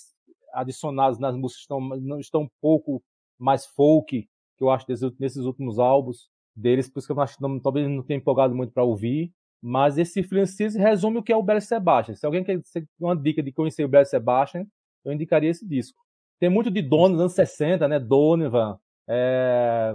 [0.52, 3.00] adicionados nas músicas estão, não estão um pouco
[3.38, 7.40] mais folk, que eu acho desses, nesses últimos álbuns deles, por isso que eu acho,
[7.40, 9.32] não, talvez não tenha empolgado muito para ouvir.
[9.64, 12.16] Mas esse Francis resume o que é o Belle Sebastian.
[12.16, 12.60] Se alguém quer
[12.98, 14.66] uma dica de conhecer o Belle Sebastian,
[15.04, 16.02] eu indicaria esse disco.
[16.40, 18.00] Tem muito de Donovan, anos 60, né?
[18.00, 18.76] Donovan,
[19.08, 19.94] é,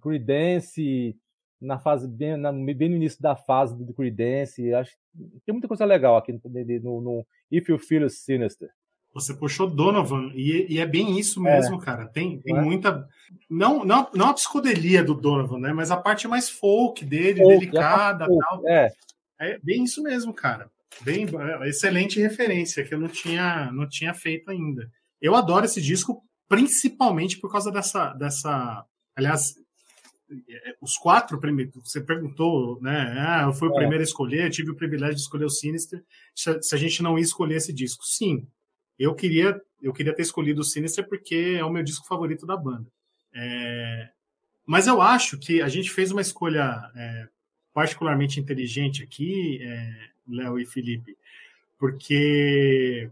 [0.00, 1.16] Creedence,
[1.62, 4.74] na fase bem, na, bem no início da fase do Creedence.
[4.74, 4.92] Acho
[5.46, 6.32] tem muita coisa legal aqui
[6.82, 8.70] no, no If You Feel Sinister.
[9.14, 11.84] Você puxou Donovan, e, e é bem isso mesmo, é.
[11.84, 12.06] cara.
[12.06, 12.60] Tem, tem é.
[12.60, 13.06] muita.
[13.48, 15.72] Não, não, não a psicodelia do Donovan, né?
[15.72, 18.66] Mas a parte mais folk dele, folk, delicada tal.
[18.66, 18.90] É.
[19.38, 20.70] é bem isso mesmo, cara.
[21.02, 24.90] Bem, é, excelente referência que eu não tinha, não tinha feito ainda.
[25.20, 28.14] Eu adoro esse disco, principalmente por causa dessa.
[28.14, 29.56] dessa aliás,
[30.80, 33.14] os quatro primeiros, você perguntou, né?
[33.18, 33.76] Ah, eu fui o é.
[33.76, 36.02] primeiro a escolher, eu tive o privilégio de escolher o Sinister.
[36.34, 38.46] Se a gente não ia escolher esse disco, sim,
[38.98, 42.56] eu queria, eu queria ter escolhido o Sinister porque é o meu disco favorito da
[42.56, 42.86] banda.
[43.34, 44.10] É,
[44.66, 47.28] mas eu acho que a gente fez uma escolha é,
[47.72, 51.16] particularmente inteligente aqui, é, Léo e Felipe,
[51.78, 53.10] porque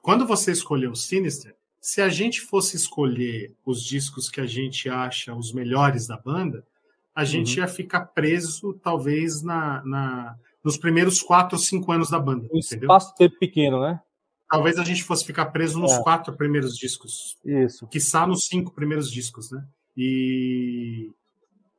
[0.00, 4.88] quando você escolheu o Sinister, se a gente fosse escolher os discos que a gente
[4.88, 6.64] acha os melhores da banda,
[7.12, 7.66] a gente uhum.
[7.66, 12.48] ia ficar preso, talvez, na, na, nos primeiros quatro ou cinco anos da banda.
[12.52, 14.00] Um espaço tempo pequeno, né?
[14.48, 16.02] Talvez a gente fosse ficar preso nos é.
[16.04, 17.36] quatro primeiros discos.
[17.44, 17.84] Isso.
[17.88, 19.66] Quiçá nos cinco primeiros discos, né?
[19.96, 21.10] E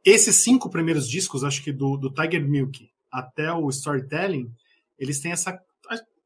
[0.03, 4.51] esses cinco primeiros discos, acho que do, do Tiger Milk até o Storytelling,
[4.99, 5.57] eles têm essa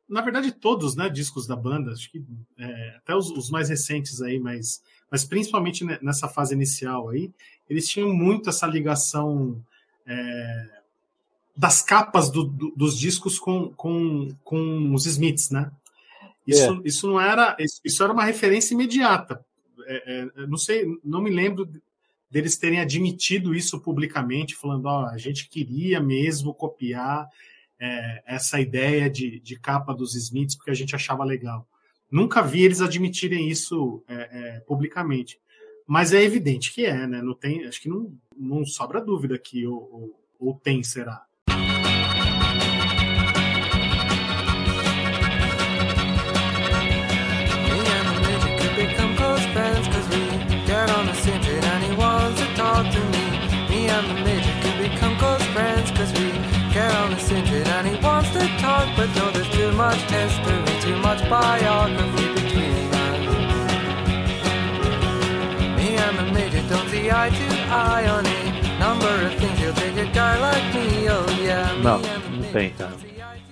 [0.08, 2.24] na verdade, todos, né, discos da banda, acho que
[2.58, 7.32] é, até os, os, mais recentes aí, mas, mas principalmente nessa fase inicial aí,
[7.70, 9.62] eles tinham muito essa ligação
[10.06, 10.70] é,
[11.56, 15.72] das capas do, do, dos discos com, com, com os Smiths, né?
[16.46, 16.82] Isso, é.
[16.86, 17.58] isso não era.
[17.84, 19.44] Isso era uma referência imediata.
[19.86, 21.70] É, é, não sei, não me lembro
[22.32, 27.28] deles terem admitido isso publicamente, falando, ó, oh, a gente queria mesmo copiar
[27.80, 31.68] é, essa ideia de, de capa dos Smiths porque a gente achava legal.
[32.10, 35.40] Nunca vi eles admitirem isso é, é, publicamente.
[35.86, 37.22] Mas é evidente que é, né?
[37.22, 41.26] Não tem, acho que não, não sobra dúvida que ou, ou, ou tem, será.
[59.78, 63.22] Much history, too much biography between us.
[65.78, 69.60] Me and major don't see eye to eye on a number of things.
[69.62, 71.74] You'll take a guy like me, oh yeah.
[71.84, 72.92] Não, não tem, cara.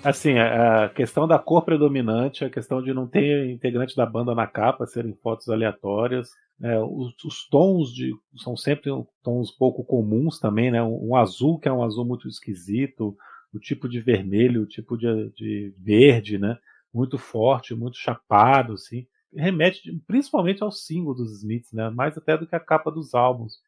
[0.03, 4.47] Assim, a questão da cor predominante, a questão de não ter integrante da banda na
[4.47, 6.29] capa, serem fotos aleatórias,
[6.61, 8.91] é, os, os, tons de, são sempre
[9.23, 10.81] tons pouco comuns também, né?
[10.81, 13.15] Um, um, azul que é um azul muito esquisito,
[13.55, 16.57] o tipo de vermelho, o tipo de, de verde, né?
[16.93, 19.07] Muito forte, muito chapado, assim.
[19.33, 21.89] Remete principalmente ao símbolo dos Smiths, né?
[21.89, 23.59] Mais até do que a capa dos álbuns.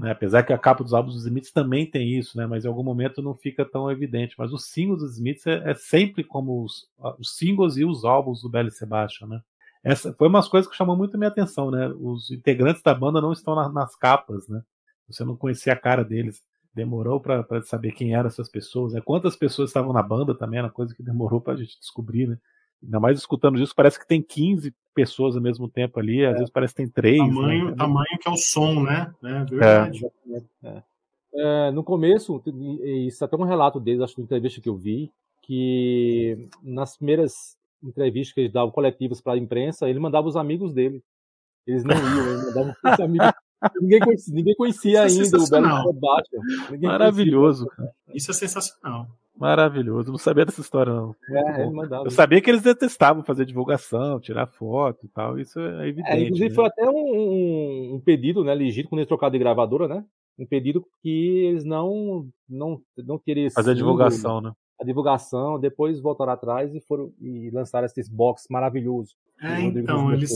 [0.00, 0.12] Né?
[0.12, 2.46] Apesar que a capa dos álbuns dos Smiths também tem isso, né?
[2.46, 4.34] Mas em algum momento não fica tão evidente.
[4.38, 8.42] Mas o símbolo dos Smiths é, é sempre como os, os singles e os álbuns
[8.42, 9.40] do Belly Sebastian, né?
[9.82, 11.88] Essa foi umas coisas que chamou muito a minha atenção, né?
[12.00, 14.62] Os integrantes da banda não estão na, nas capas, né?
[15.08, 16.42] Você não conhecia a cara deles
[16.76, 19.00] demorou para saber quem eram essas pessoas, né?
[19.00, 22.38] quantas pessoas estavam na banda também, era coisa que demorou para a gente descobrir, né?
[22.84, 26.38] Ainda mais escutando isso, parece que tem 15 pessoas ao mesmo tempo ali, às é.
[26.38, 27.18] vezes parece que tem três.
[27.18, 27.74] Tamanho, né?
[27.76, 29.10] tamanho que é o som, né?
[29.24, 30.06] É verdade.
[30.62, 30.82] É.
[31.38, 32.42] É, no começo,
[32.84, 35.10] isso até um relato deles, acho que na entrevista que eu vi,
[35.42, 40.74] que nas primeiras entrevistas que eles davam coletivas para a imprensa, ele mandava os amigos
[40.74, 41.02] dele.
[41.66, 43.32] Eles não iam, ele mandava os amigos
[43.80, 46.40] Ninguém conhecia, ninguém conhecia é ainda o Belo Sebastian.
[46.80, 47.90] Maravilhoso, cara.
[48.14, 49.06] Isso é sensacional.
[49.38, 50.10] Maravilhoso.
[50.10, 51.14] Não sabia dessa história, não.
[51.30, 51.66] É.
[52.04, 55.38] Eu sabia que eles detestavam fazer divulgação, tirar foto e tal.
[55.38, 56.10] Isso é, é evidente.
[56.10, 56.54] É, inclusive, né?
[56.54, 60.04] foi até um, um, pedido, né, legítimo, quando eles trocaram de gravadora, né?
[60.38, 63.50] Um pedido que eles não, não, não queriam.
[63.50, 64.52] Fazer divulgação, né?
[64.78, 69.14] A divulgação, depois voltaram atrás e foram e lançaram esse box maravilhoso.
[69.40, 70.30] É, então, eles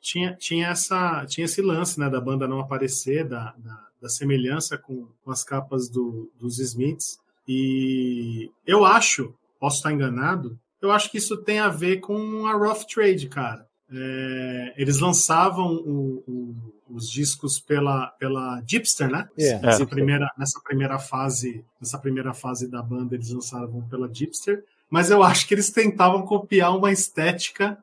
[0.00, 4.76] tinha, tinha, essa, tinha esse lance né, da banda não aparecer, da, da, da semelhança
[4.76, 7.18] com, com, as capas do, dos Smiths.
[7.46, 12.54] E eu acho, posso estar enganado, eu acho que isso tem a ver com a
[12.54, 13.66] Rough Trade, cara.
[13.92, 16.56] É, eles lançavam o, o,
[16.90, 19.28] os discos pela, pela Gipster, né?
[19.38, 19.58] Yeah.
[19.58, 19.70] É.
[19.70, 24.64] Nessa, primeira, nessa primeira fase, nessa primeira fase da banda, eles lançavam pela Gipster.
[24.90, 27.78] Mas eu acho que eles tentavam copiar uma estética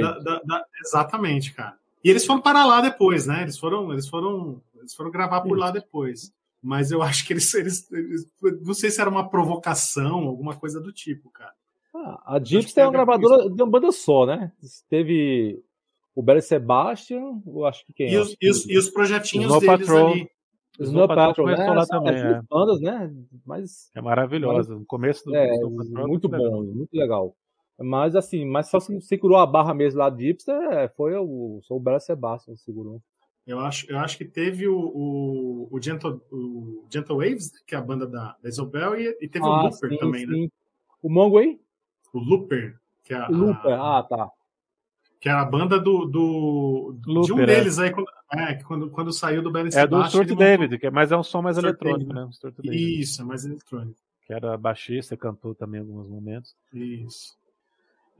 [0.00, 1.76] da, da, da, exatamente, cara.
[2.02, 3.42] E eles foram para lá depois, né?
[3.42, 6.32] Eles foram, eles foram, eles foram gravar por lá depois.
[6.62, 8.26] Mas eu acho que eles, eles, eles,
[8.62, 11.54] não sei se era uma provocação, alguma coisa do tipo, cara.
[12.02, 14.52] Ah, a Gypsy é uma gravadora de uma banda só, né?
[14.88, 15.62] Teve
[16.14, 19.60] o Barry Sebastian, eu acho que quem e, os, e, os, e os projetinhos Snow
[19.60, 20.12] deles Patrol.
[20.12, 20.30] ali.
[20.78, 21.70] Snow Patrol, né?
[21.70, 22.40] lá também, é.
[22.48, 23.12] bandas, né?
[23.44, 24.76] Mas é maravilhosa.
[24.76, 26.62] O começo do, é, do Patrol, muito bom, legal.
[26.62, 27.36] muito legal.
[27.78, 31.60] Mas assim, mas só se segurou a barra mesmo lá de Hipster, é, foi o,
[31.68, 33.00] o Bela Sebastian que segurou.
[33.46, 37.78] Eu acho, eu acho que teve o, o, o, Gentle, o Gentle Waves, que é
[37.78, 40.34] a banda da, da Isobel, e, e teve ah, o Looper sim, também, né?
[40.34, 40.42] sim.
[40.42, 40.48] né?
[41.02, 41.58] O Mongway?
[42.12, 44.30] O Looper, que é a, Looper, ah, tá.
[45.20, 47.46] Que é a banda do, do Looper, de um é.
[47.46, 50.90] deles aí, quando, é, quando, quando saiu do Bela É do Stuart David, que é,
[50.90, 52.28] mas é um som mais eletrônico, né?
[52.64, 53.98] Isso, é mais eletrônico.
[54.26, 56.54] Que era baixista, cantou também em alguns momentos.
[56.72, 57.38] Isso.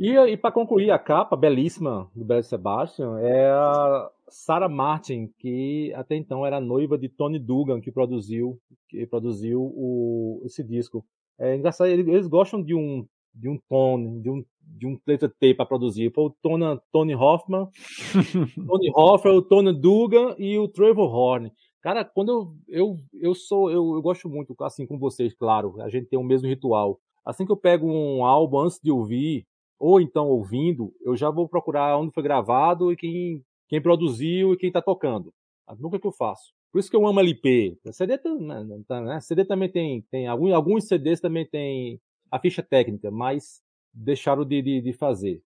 [0.01, 5.93] E, e para concluir a capa belíssima do Belo Sebastian é a Sarah Martin, que
[5.95, 11.05] até então era noiva de Tony Dugan, que produziu, que produziu o, esse disco.
[11.39, 14.45] É engraçado, eles, eles gostam de um de um Tony, de um
[14.77, 16.13] de um letra T para produzir.
[16.13, 17.69] Foi o Tony, Tony Hoffman,
[18.67, 21.53] Tony Hoffer, o Tony Dugan e o Trevor Horn.
[21.83, 25.89] Cara, quando eu, eu, eu sou, eu, eu gosto muito, assim com vocês, claro, a
[25.89, 27.01] gente tem o mesmo ritual.
[27.25, 29.47] Assim que eu pego um álbum antes de ouvir,
[29.79, 34.57] ou então ouvindo, eu já vou procurar onde foi gravado e quem, quem produziu e
[34.57, 35.33] quem está tocando.
[35.79, 36.53] Nunca que eu faço.
[36.73, 37.79] Por isso que eu amo LP.
[37.93, 39.21] CD, né, né?
[39.21, 43.63] CD também tem, tem alguns, alguns CDs também tem a ficha técnica, mas
[43.93, 45.43] deixaram de, de, de fazer.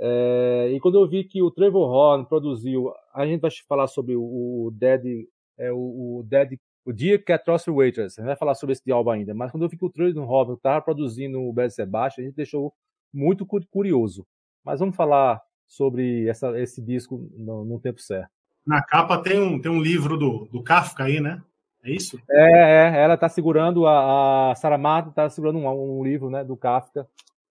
[0.00, 4.14] É, e quando eu vi que o Trevor Horn produziu, a gente vai falar sobre
[4.14, 5.26] o, o Dead,
[5.58, 8.72] é, o, o Dead o dia que a Trust Waitress, a gente vai falar sobre
[8.72, 11.70] esse álbum ainda, mas quando eu vi que o Tristan Robin estava produzindo o Bad
[11.70, 12.72] Sebastian, a gente deixou
[13.12, 14.26] muito curioso.
[14.64, 18.30] Mas vamos falar sobre essa, esse disco no, no, tempo certo.
[18.66, 21.42] Na capa tem um, tem um livro do, do Kafka aí, né?
[21.84, 22.18] É isso?
[22.30, 26.44] É, é ela está segurando, a, a Sarah Martin está segurando um, um, livro né,
[26.44, 27.06] do Kafka.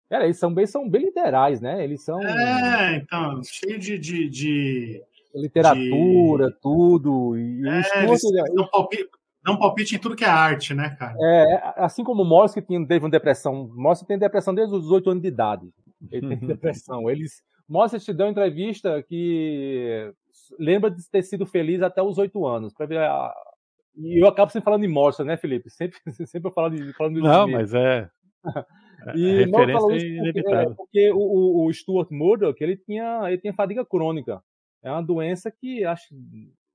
[0.10, 1.84] É, eles são bem, são bem literais, né?
[1.84, 2.22] Eles são.
[2.22, 5.04] É, então, cheio de, de, de
[5.36, 6.60] literatura, de...
[6.62, 7.38] tudo.
[7.38, 8.22] E é, eles
[8.54, 9.10] dão, palpite,
[9.44, 11.16] dão palpite em tudo que é arte, né, cara?
[11.20, 13.70] É, assim como o Morris, que tinha, teve uma depressão.
[13.74, 15.68] Morris tem depressão desde os 18 anos de idade.
[16.12, 17.10] Ele tem depressão.
[17.10, 17.44] Eles.
[17.68, 20.10] Morris te deu uma entrevista que
[20.58, 22.74] lembra de ter sido feliz até os 8 anos.
[22.74, 23.34] Pra ver a...
[23.98, 25.70] E eu acabo sempre falando de Morris, né, Felipe?
[25.70, 26.94] Sempre, sempre falando de.
[26.94, 28.10] Falando Não, mas é.
[29.16, 30.76] e a referência é inevitável.
[30.76, 34.42] Porque, porque o, o Stuart Murdoch, ele tinha, ele tinha fadiga crônica
[34.84, 36.14] é uma doença que acho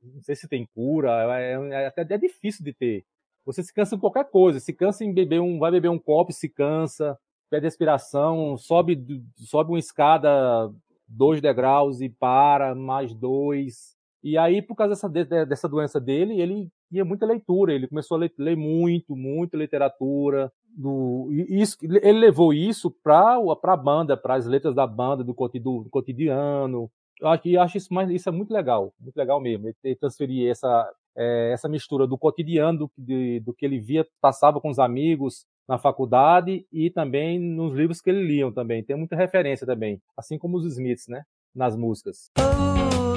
[0.03, 3.05] não sei se tem cura, é, é, até é difícil de ter.
[3.47, 6.33] Você se cansa em qualquer coisa, se cansa em beber um, vai beber um copo,
[6.33, 7.17] se cansa,
[7.49, 9.01] pede respiração, sobe,
[9.37, 10.73] sobe uma escada
[11.07, 13.97] dois degraus e para, mais dois.
[14.25, 18.21] E aí, por causa dessa, dessa doença dele, ele tinha muita leitura, ele começou a
[18.21, 20.53] ler, ler muito, muita literatura.
[20.77, 25.91] Do, isso, ele levou isso para a banda, para as letras da banda, do, do
[25.91, 26.91] cotidiano,
[27.23, 29.73] eu acho, eu acho isso, isso é muito legal, muito legal mesmo.
[29.85, 34.61] Ele transferir essa, é, essa mistura do cotidiano, do, de, do que ele via, passava
[34.61, 38.83] com os amigos na faculdade e também nos livros que ele liam também.
[38.83, 41.23] Tem muita referência também, assim como os Smiths, né?
[41.55, 42.31] Nas músicas.
[42.39, 43.13] Oh,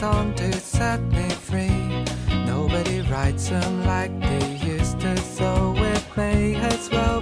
[0.00, 2.06] song to set me free.
[2.46, 7.20] Nobody writes them like they used to, so it may as well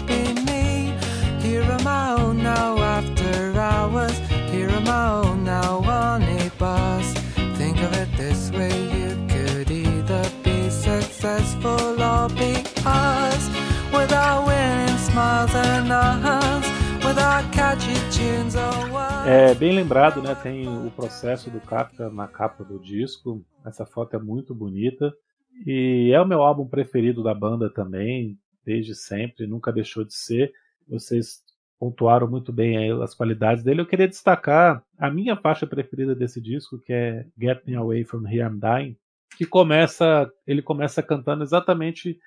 [19.27, 20.35] É bem lembrado, né?
[20.35, 23.44] Tem o processo do Kafka na capa do disco.
[23.64, 25.12] Essa foto é muito bonita.
[25.66, 30.53] E é o meu álbum preferido da banda também, desde sempre, nunca deixou de ser.
[30.88, 31.42] Vocês
[31.79, 33.81] pontuaram muito bem as qualidades dele.
[33.83, 38.27] Eu queria destacar a minha faixa preferida desse disco, que é Get Me Away From
[38.27, 38.97] Here I'm Dying,
[39.37, 42.18] que começa, ele começa cantando exatamente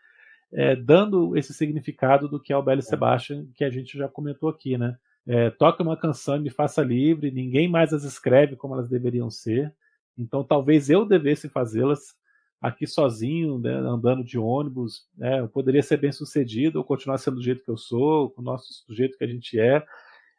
[0.53, 4.49] é, dando esse significado do que é o Belly Sebastian, que a gente já comentou
[4.49, 4.95] aqui, né?
[5.27, 9.29] É, toque uma canção e me faça livre, ninguém mais as escreve como elas deveriam
[9.29, 9.73] ser,
[10.17, 12.15] então talvez eu devesse fazê-las
[12.59, 17.37] aqui sozinho, né, andando de ônibus, né, eu poderia ser bem sucedido ou continuar sendo
[17.37, 19.83] do jeito que eu sou, com o nosso do jeito que a gente é.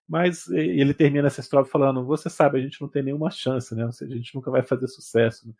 [0.08, 3.84] Mas ele termina essa história falando: você sabe, a gente não tem nenhuma chance, né?
[3.84, 5.48] a gente nunca vai fazer sucesso.
[5.48, 5.54] Né?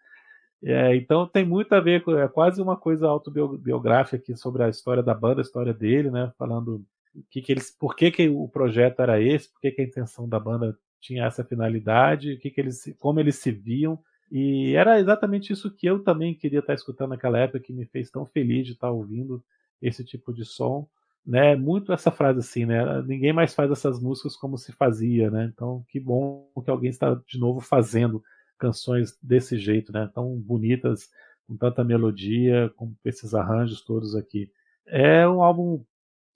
[0.65, 5.03] É, então tem muito a ver é quase uma coisa autobiográfica aqui sobre a história
[5.03, 6.33] da banda, a história dele, né?
[6.39, 6.85] Falando
[7.31, 10.29] que que eles, por que, que o projeto era esse, por que, que a intenção
[10.29, 13.98] da banda tinha essa finalidade, que que eles, como eles se viam
[14.35, 18.11] e era exatamente isso que eu também queria estar escutando naquela época, que me fez
[18.11, 19.44] tão feliz de estar ouvindo
[19.81, 20.88] esse tipo de som.
[21.25, 23.01] Né, muito essa frase assim, né?
[23.03, 25.48] Ninguém mais faz essas músicas como se fazia, né?
[25.53, 28.25] Então, que bom que alguém está de novo fazendo
[28.59, 30.11] canções desse jeito, né?
[30.12, 31.11] Tão bonitas,
[31.46, 34.51] com tanta melodia, com esses arranjos todos aqui.
[34.87, 35.85] É um álbum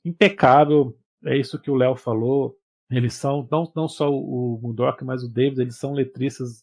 [0.06, 2.56] impecável, é isso que o Léo falou.
[2.90, 6.62] Eles são não, não só o Mudok, mas o David, eles são letristas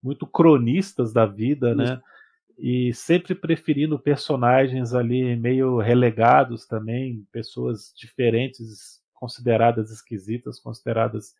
[0.00, 2.00] muito cronistas da vida, né?
[2.56, 11.34] E sempre preferindo personagens ali meio relegados também, pessoas diferentes, consideradas esquisitas, consideradas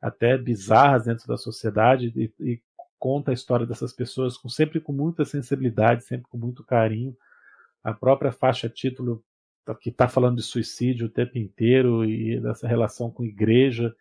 [0.00, 2.62] até bizarras dentro da sociedade e, e
[2.98, 7.14] conta a história dessas pessoas com sempre com muita sensibilidade, sempre com muito carinho.
[7.82, 9.22] A própria faixa título
[9.80, 13.94] que está falando de suicídio o tempo inteiro e dessa relação com igreja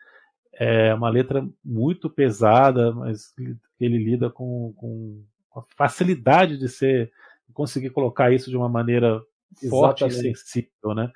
[0.54, 3.34] é uma letra muito pesada, mas
[3.80, 5.24] ele lida com, com
[5.56, 7.12] a facilidade de ser
[7.54, 9.22] conseguir colocar isso de uma maneira
[9.70, 10.36] forte Exatamente.
[10.36, 11.12] e sensível, né?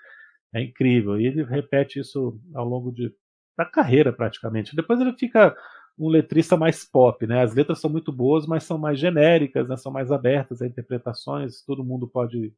[0.54, 1.20] É incrível.
[1.20, 3.14] E ele repete isso ao longo de,
[3.58, 4.76] da carreira, praticamente.
[4.76, 5.56] Depois ele fica
[5.98, 7.42] um letrista mais pop, né?
[7.42, 9.76] As letras são muito boas, mas são mais genéricas, né?
[9.78, 12.54] são mais abertas a interpretações, todo mundo pode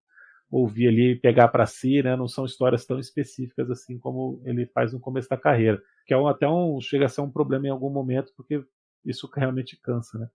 [0.51, 2.15] ouvir ali e pegar para si, né?
[2.15, 6.17] Não são histórias tão específicas assim como ele faz no começo da carreira, que é
[6.17, 8.63] um, até um chega a ser um problema em algum momento porque
[9.05, 10.27] isso realmente cansa, né?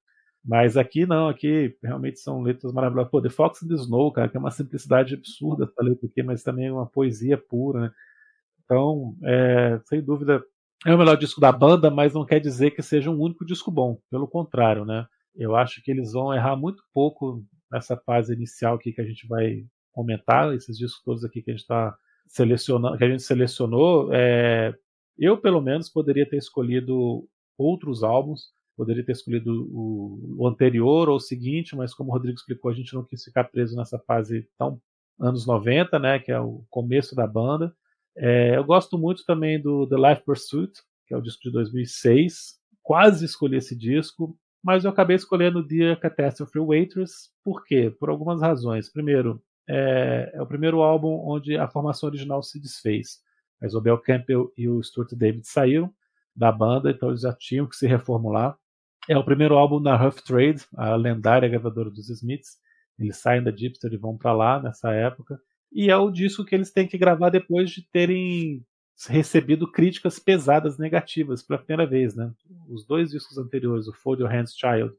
[0.45, 3.11] Mas aqui não, aqui realmente são letras maravilhosas.
[3.11, 6.23] Pô, The Fox and the Snow, cara, que é uma simplicidade absurda essa letra aqui,
[6.23, 7.91] mas também é uma poesia pura, né?
[8.63, 10.45] Então, é, sem dúvida,
[10.87, 13.71] é o melhor disco da banda, mas não quer dizer que seja um único disco
[13.71, 13.99] bom.
[14.11, 15.07] Pelo contrário, né?
[15.35, 17.43] Eu acho que eles vão errar muito pouco
[17.73, 19.65] nessa fase inicial aqui que a gente vai
[19.95, 24.13] comentar, esses discos todos aqui que a gente está selecionando, que a gente selecionou.
[24.13, 24.75] É,
[25.19, 27.27] eu, pelo menos, poderia ter escolhido
[27.57, 32.37] outros álbuns, poderia ter escolhido o, o, anterior ou o seguinte, mas como o Rodrigo
[32.37, 34.81] explicou, a gente não quis ficar preso nessa fase tão
[35.21, 37.73] anos 90, né, que é o começo da banda.
[38.17, 40.73] É, eu gosto muito também do The Life Pursuit,
[41.07, 42.59] que é o disco de 2006.
[42.83, 47.31] Quase escolhi esse disco, mas eu acabei escolhendo Dear Catastrophe Waitress.
[47.45, 47.91] Por quê?
[47.91, 48.91] Por algumas razões.
[48.91, 53.21] Primeiro, é, é, o primeiro álbum onde a formação original se desfez.
[53.63, 55.93] A Isobel Campbell e o Stuart David saíram
[56.37, 58.57] da banda, então eles já tinham que se reformular.
[59.09, 62.59] É o primeiro álbum da Rough Trade, a lendária gravadora dos Smiths.
[62.99, 65.39] Eles saem da Gipster e vão para lá nessa época.
[65.73, 68.65] E é o disco que eles têm que gravar depois de terem
[69.09, 72.33] recebido críticas pesadas negativas pela primeira vez, né?
[72.69, 74.95] Os dois discos anteriores, o Fold Your Hands Child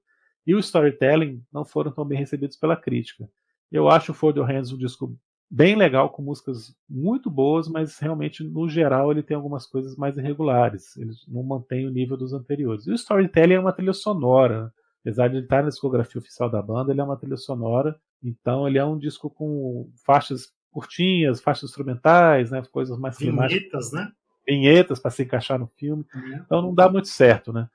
[0.46, 3.28] e o Storytelling, não foram tão bem recebidos pela crítica.
[3.72, 5.18] Eu acho o Fold Your Hands um disco
[5.50, 10.18] bem legal, com músicas muito boas, mas realmente, no geral, ele tem algumas coisas mais
[10.18, 10.98] irregulares.
[10.98, 12.88] Ele não mantém o nível dos anteriores.
[12.88, 14.74] E o Storytelling é uma trilha sonora.
[15.02, 17.96] Apesar de ele estar na discografia oficial da banda, ele é uma trilha sonora.
[18.24, 24.12] Então, ele é um disco com faixas curtinhas, faixas instrumentais, né, coisas mais Vinhetas, né?
[24.48, 26.04] Vinhetas para se encaixar no filme.
[26.14, 26.42] Uhum.
[26.44, 27.70] Então, não dá muito certo, né?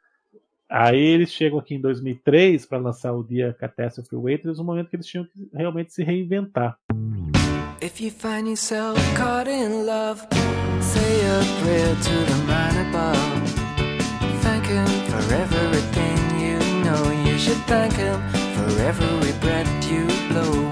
[0.70, 4.94] Aí eles chegam aqui em 2003 para lançar o dia Catastrophe Waitress, no momento que
[4.94, 6.78] eles tinham que realmente se reinventar.
[7.82, 10.20] If you find yourself caught in love,
[10.80, 13.70] say a prayer to the man above.
[14.42, 17.28] Thank him for everything you know.
[17.28, 18.20] You should thank him
[18.54, 20.70] for every breath you blow.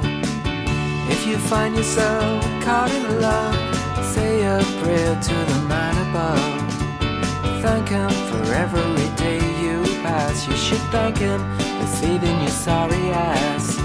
[1.11, 3.57] If you find yourself caught in love,
[4.05, 5.97] say a prayer to the man
[11.99, 13.76] saving your sorry ass.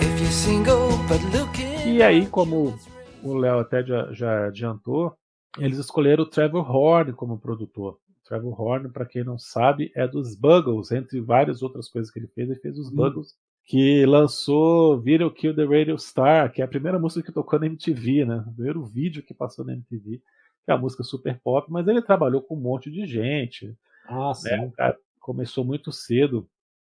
[0.00, 2.74] If you're single but looking e aí, como
[3.22, 5.16] o Léo até já, já, adiantou,
[5.58, 7.94] eles escolheram o Trevor Horn como produtor.
[7.94, 12.18] O Trevor Horn, para quem não sabe, é dos Buggles, entre várias outras coisas que
[12.18, 12.96] ele fez, ele fez os hum.
[12.96, 17.58] Buggles, que lançou Video Kill the Radio Star, que é a primeira música que tocou
[17.58, 18.44] na MTV, né?
[18.46, 20.20] O primeiro vídeo que passou na MTV,
[20.64, 23.76] que é a música super pop, mas ele trabalhou com um monte de gente.
[24.08, 24.34] Ah, né?
[24.34, 24.70] sim.
[24.70, 24.96] Cara,
[25.28, 26.48] começou muito cedo.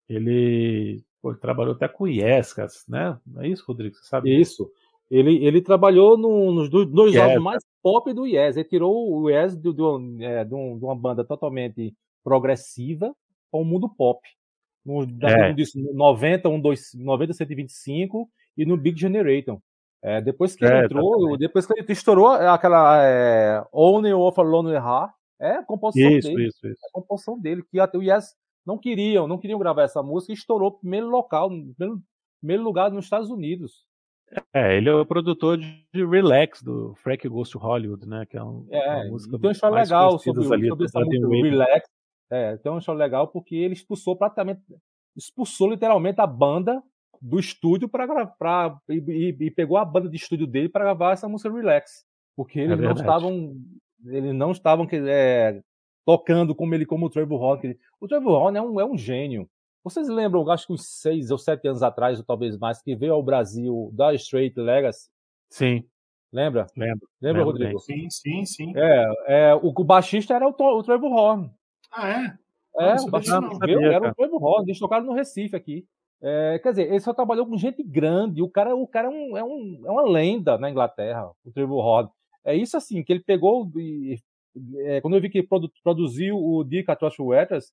[0.08, 3.16] Ele, pô, ele trabalhou até com Iescas, né?
[3.24, 3.94] Não é isso, Rodrigo?
[3.94, 4.36] Você sabe?
[4.36, 4.68] Isso.
[5.08, 7.22] Ele, ele trabalhou no, nos dois, yes.
[7.22, 8.56] álbuns mais pop do Yes.
[8.56, 13.14] Ele tirou o Yes de, de, é, de, um, de uma banda totalmente progressiva
[13.52, 14.20] para o mundo pop.
[14.84, 15.52] No, é.
[15.52, 19.60] disso, 90, 1, 2, 90, 125 e no Big Generator.
[20.02, 21.38] É, depois que é, ele entrou, exatamente.
[21.38, 26.28] depois que ele estourou aquela é, Only of a Lonely Heart, é a composição isso,
[26.28, 26.48] dele.
[26.48, 26.80] Isso, isso.
[26.84, 28.34] É a composição dele, que até o Yes
[28.66, 32.02] não queriam, não queriam gravar essa música e estourou primeiro local, primeiro,
[32.40, 33.84] primeiro lugar nos Estados Unidos.
[34.52, 38.24] É, ele é o produtor de Relax do Frank Goes to Hollywood, né?
[38.26, 41.28] Que é, um, é uma música tem um show legal sobre, ali, sobre essa música
[41.28, 41.88] Relax.
[42.30, 44.62] É, tem um show legal porque ele expulsou praticamente,
[45.16, 46.82] expulsou literalmente a banda
[47.20, 51.12] do estúdio para gravar e, e, e, pegou a banda de estúdio dele para gravar
[51.12, 52.04] essa música Relax,
[52.36, 53.56] porque eles é não estavam
[54.06, 55.62] eles não estavam é,
[56.04, 57.78] tocando como ele como o Trevor Horn.
[58.00, 59.48] O Trevor Horn é um, é um gênio.
[59.82, 63.12] Vocês lembram, acho que uns seis ou sete anos atrás, ou talvez mais, que veio
[63.12, 65.10] ao Brasil da Straight Legacy?
[65.50, 65.84] Sim.
[66.32, 66.66] Lembra?
[66.76, 67.06] Lembro.
[67.20, 67.78] Lembra, lembro Rodrigo?
[67.78, 68.72] Sim, sim, sim.
[68.74, 71.50] É, é, o, o baixista era o, o Trevor Horn.
[71.92, 72.38] Ah, é?
[72.76, 74.64] É, o baixista não, veio, era o Trevor Horn.
[74.66, 75.86] Eles tocaram no Recife aqui.
[76.20, 78.42] É, quer dizer, ele só trabalhou com gente grande.
[78.42, 81.84] O cara, o cara é, um, é, um, é uma lenda na Inglaterra, o Trevor
[81.84, 82.10] Horn.
[82.44, 83.70] É isso assim, que ele pegou.
[83.76, 84.18] E,
[84.86, 87.72] é, quando eu vi que produ, produziu o Dick Atrosh Wetters,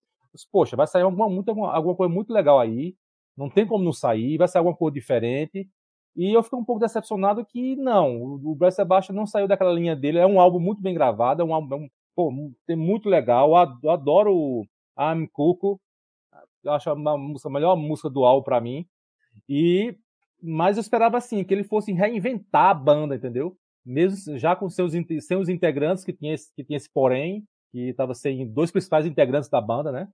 [0.51, 2.95] poxa, vai sair alguma, muita, alguma coisa muito legal aí,
[3.37, 5.67] não tem como não sair, vai sair alguma coisa diferente.
[6.15, 9.95] E eu fiquei um pouco decepcionado que não, o Brad Sebastian não saiu daquela linha
[9.95, 10.17] dele.
[10.17, 12.31] É um álbum muito bem gravado, é um álbum é pô,
[12.67, 13.51] tem muito legal.
[13.81, 14.65] Eu adoro
[14.99, 15.79] I'm Cuco,
[16.63, 18.85] eu acho música, a melhor música do álbum para mim.
[19.47, 19.95] E
[20.43, 23.55] mas eu esperava assim que ele fosse reinventar a banda, entendeu?
[23.85, 28.13] Mesmo já com seus, seus integrantes que tinha esse, que tinha esse porém, que estava
[28.13, 30.07] sem dois principais integrantes da banda, né?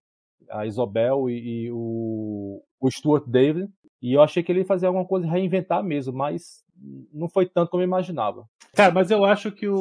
[0.49, 3.70] a Isobel e, e o, o, Stuart David.
[4.01, 6.63] E eu achei que ele ia fazer alguma coisa reinventar mesmo, mas
[7.11, 8.47] não foi tanto como eu imaginava.
[8.76, 9.76] Cara, mas eu acho que o,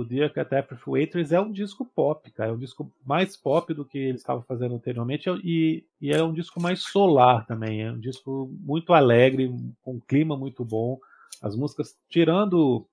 [0.00, 2.50] o Dear Catastrophe Waitress é um disco pop, cara.
[2.50, 6.34] É um disco mais pop do que ele estava fazendo anteriormente e, e é um
[6.34, 7.82] disco mais solar também.
[7.82, 9.50] É um disco muito alegre,
[9.82, 10.98] com um clima muito bom.
[11.42, 12.86] As músicas, tirando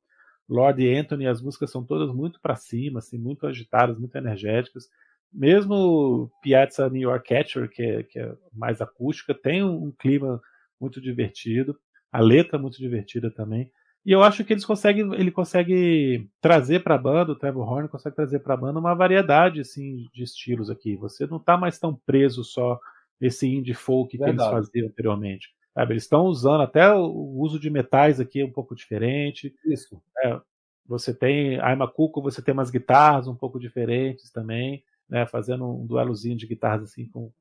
[0.50, 4.89] Lord Anthony, as músicas são todas muito para cima, assim, muito agitadas, muito energéticas
[5.34, 10.42] Mesmo Piazza New York Catcher, que é, que é mais acústica, tem um, um clima
[10.80, 11.78] muito divertido.
[12.12, 13.72] A letra é muito divertida também.
[14.06, 17.88] E eu acho que eles conseguem, ele consegue trazer para a banda, o Trevor Horn
[17.88, 20.98] consegue trazer para a banda uma variedade assim, de estilos aqui.
[20.98, 22.80] Você não está mais tão preso só
[23.20, 24.38] nesse indie folk Verdade.
[24.38, 25.50] que eles faziam anteriormente.
[25.74, 25.93] Sabe?
[25.93, 29.55] Eles estão usando até o uso de metais aqui é um pouco diferente.
[29.65, 30.01] Isso.
[30.24, 30.39] É,
[30.86, 35.26] você tem a Cuco, você tem umas guitarras um pouco diferentes também, né?
[35.26, 37.32] Fazendo um duelozinho de guitarras assim com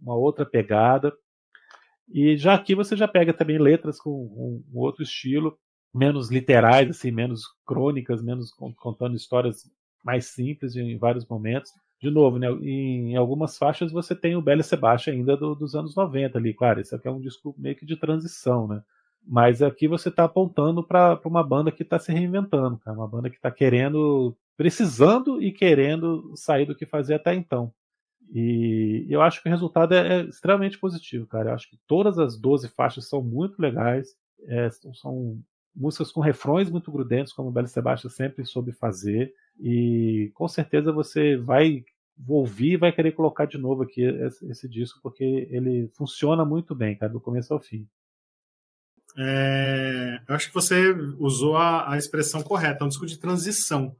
[0.00, 1.12] uma outra pegada.
[2.12, 5.58] E já aqui você já pega também letras com um, um outro estilo
[5.94, 9.70] menos literais, assim, menos crônicas, menos contando histórias
[10.04, 11.72] mais simples em vários momentos.
[12.00, 15.94] De novo, né, em algumas faixas você tem o Bela Sebastião ainda do, dos anos
[15.94, 18.82] 90 ali, claro, esse aqui é um disco meio que de transição, né?
[19.26, 23.30] Mas aqui você está apontando para uma banda que está se reinventando, cara, uma banda
[23.30, 27.72] que está querendo, precisando e querendo sair do que fazia até então.
[28.32, 31.50] E eu acho que o resultado é, é extremamente positivo, cara.
[31.50, 34.16] Eu acho que todas as 12 faixas são muito legais,
[34.46, 35.40] é, são
[35.74, 40.92] músicas com refrões muito grudentos, como o Belo Sebastião sempre soube fazer, e com certeza
[40.92, 41.84] você vai
[42.26, 46.74] ouvir e vai querer colocar de novo aqui esse, esse, disco, porque ele funciona muito
[46.74, 47.86] bem, cara, do começo ao fim.
[49.18, 53.96] É, eu acho que você usou a, a, expressão correta, é um disco de transição.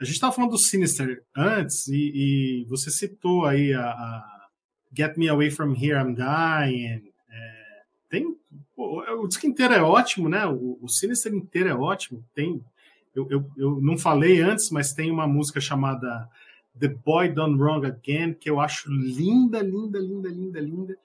[0.00, 4.48] A gente estava falando do Sinister antes, e, e você citou aí a, a,
[4.96, 7.12] Get Me Away From Here, I'm Dying.
[7.28, 8.38] É, tem
[8.76, 10.46] o disco inteiro é ótimo, né?
[10.46, 12.24] O, o Sinister inteiro é ótimo.
[12.34, 12.64] Tem,
[13.18, 16.28] eu, eu, eu não falei antes, mas tem uma música chamada
[16.78, 20.96] The Boy Done Wrong Again, que eu acho linda, linda, linda, linda, linda,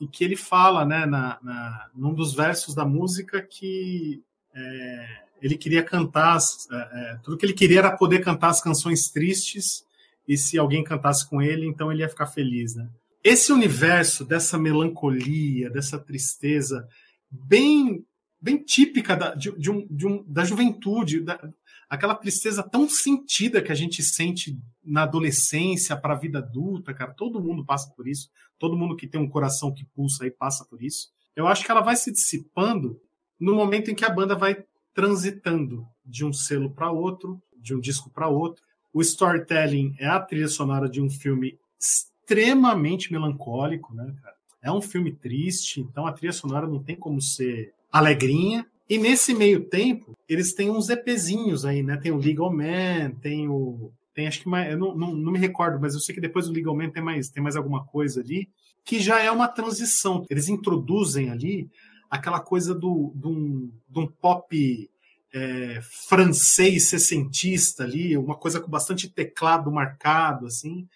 [0.00, 4.20] e que ele fala, né, na, na num dos versos da música que
[4.54, 6.38] é, ele queria cantar,
[6.72, 9.84] é, é, tudo que ele queria era poder cantar as canções tristes,
[10.26, 12.88] e se alguém cantasse com ele, então ele ia ficar feliz, né?
[13.24, 16.88] Esse universo dessa melancolia, dessa tristeza,
[17.30, 18.04] bem
[18.42, 21.40] bem típica da, de, de um, de um, da juventude, da,
[21.88, 27.12] aquela tristeza tão sentida que a gente sente na adolescência para a vida adulta, cara.
[27.12, 28.28] Todo mundo passa por isso.
[28.58, 31.10] Todo mundo que tem um coração que pulsa aí passa por isso.
[31.36, 33.00] Eu acho que ela vai se dissipando
[33.38, 37.80] no momento em que a banda vai transitando de um selo para outro, de um
[37.80, 38.64] disco para outro.
[38.92, 44.36] O storytelling é a trilha sonora de um filme extremamente melancólico, né, cara?
[44.62, 48.66] É um filme triste, então a trilha sonora não tem como ser alegrinha.
[48.88, 51.96] E nesse meio tempo, eles têm uns EPzinhos aí, né?
[51.96, 53.92] Tem o Legal Man, tem o.
[54.14, 54.72] Tem acho que mais.
[54.72, 57.02] Eu não, não, não me recordo, mas eu sei que depois do Legal Man tem
[57.02, 58.48] mais, tem mais alguma coisa ali,
[58.84, 60.26] que já é uma transição.
[60.28, 61.70] Eles introduzem ali
[62.10, 64.90] aquela coisa do, do, de um pop
[65.32, 70.86] é, francês sessentista ali, uma coisa com bastante teclado marcado, assim.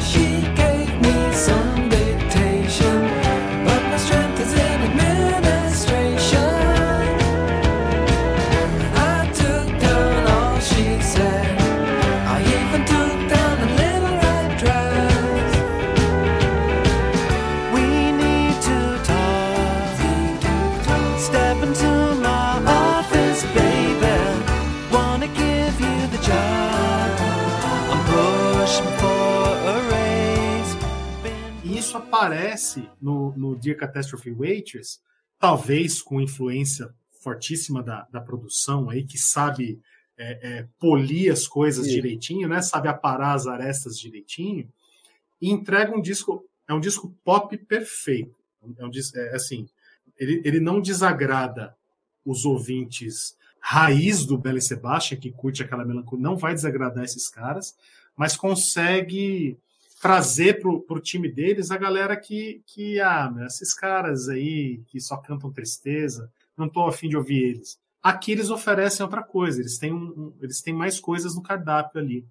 [0.00, 1.83] She gave me some
[32.24, 34.98] aparece no, no Dear Catastrophe Waitress,
[35.38, 39.80] talvez com influência fortíssima da, da produção aí, que sabe
[40.16, 41.92] é, é, polir as coisas Sim.
[41.92, 42.62] direitinho, né?
[42.62, 44.70] Sabe aparar as arestas direitinho,
[45.40, 48.34] e entrega um disco, é um disco pop perfeito.
[48.78, 49.68] É, um, é assim,
[50.18, 51.76] ele, ele não desagrada
[52.24, 57.74] os ouvintes raiz do Bela Sebastian, que curte aquela melancolia, não vai desagradar esses caras,
[58.16, 59.58] mas consegue
[60.04, 65.00] trazer para o time deles a galera que, que ah, meu, esses caras aí que
[65.00, 67.78] só cantam tristeza, não estou afim de ouvir eles.
[68.02, 72.02] Aqui eles oferecem outra coisa, eles têm, um, um, eles têm mais coisas no cardápio
[72.02, 72.22] ali.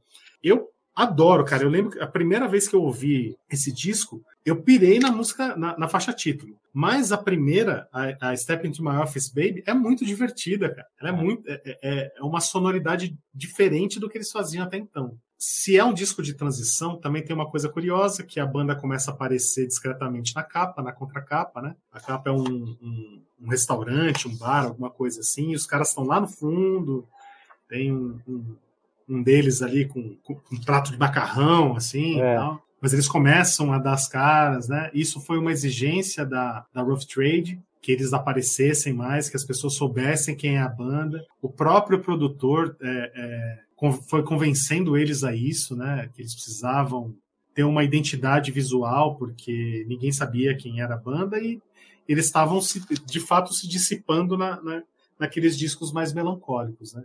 [0.44, 1.64] Eu adoro, cara.
[1.64, 5.56] Eu lembro que a primeira vez que eu ouvi esse disco, eu pirei na música,
[5.58, 6.56] na, na faixa título.
[6.72, 10.88] Mas a primeira, a, a, Step Into My Office Baby, é muito divertida, cara.
[11.02, 11.16] Ela é, é.
[11.16, 11.50] muito.
[11.50, 15.18] É, é, é, uma sonoridade diferente do que eles faziam até então.
[15.46, 19.12] Se é um disco de transição, também tem uma coisa curiosa, que a banda começa
[19.12, 21.76] a aparecer discretamente na capa, na contracapa, né?
[21.92, 25.90] A capa é um, um, um restaurante, um bar, alguma coisa assim, e os caras
[25.90, 27.06] estão lá no fundo,
[27.68, 28.56] tem um, um,
[29.10, 32.38] um deles ali com, com, um prato de macarrão, assim, é.
[32.82, 34.90] mas eles começam a dar as caras, né?
[34.94, 39.74] Isso foi uma exigência da, da Rough Trade, que eles aparecessem mais, que as pessoas
[39.74, 41.22] soubessem quem é a banda.
[41.42, 43.60] O próprio produtor é, é,
[44.08, 46.10] foi convencendo eles a isso, né?
[46.14, 47.16] Que eles precisavam
[47.54, 51.62] ter uma identidade visual, porque ninguém sabia quem era a banda, e
[52.08, 52.60] eles estavam
[53.06, 54.84] de fato se dissipando na, na,
[55.20, 57.04] naqueles discos mais melancólicos, né?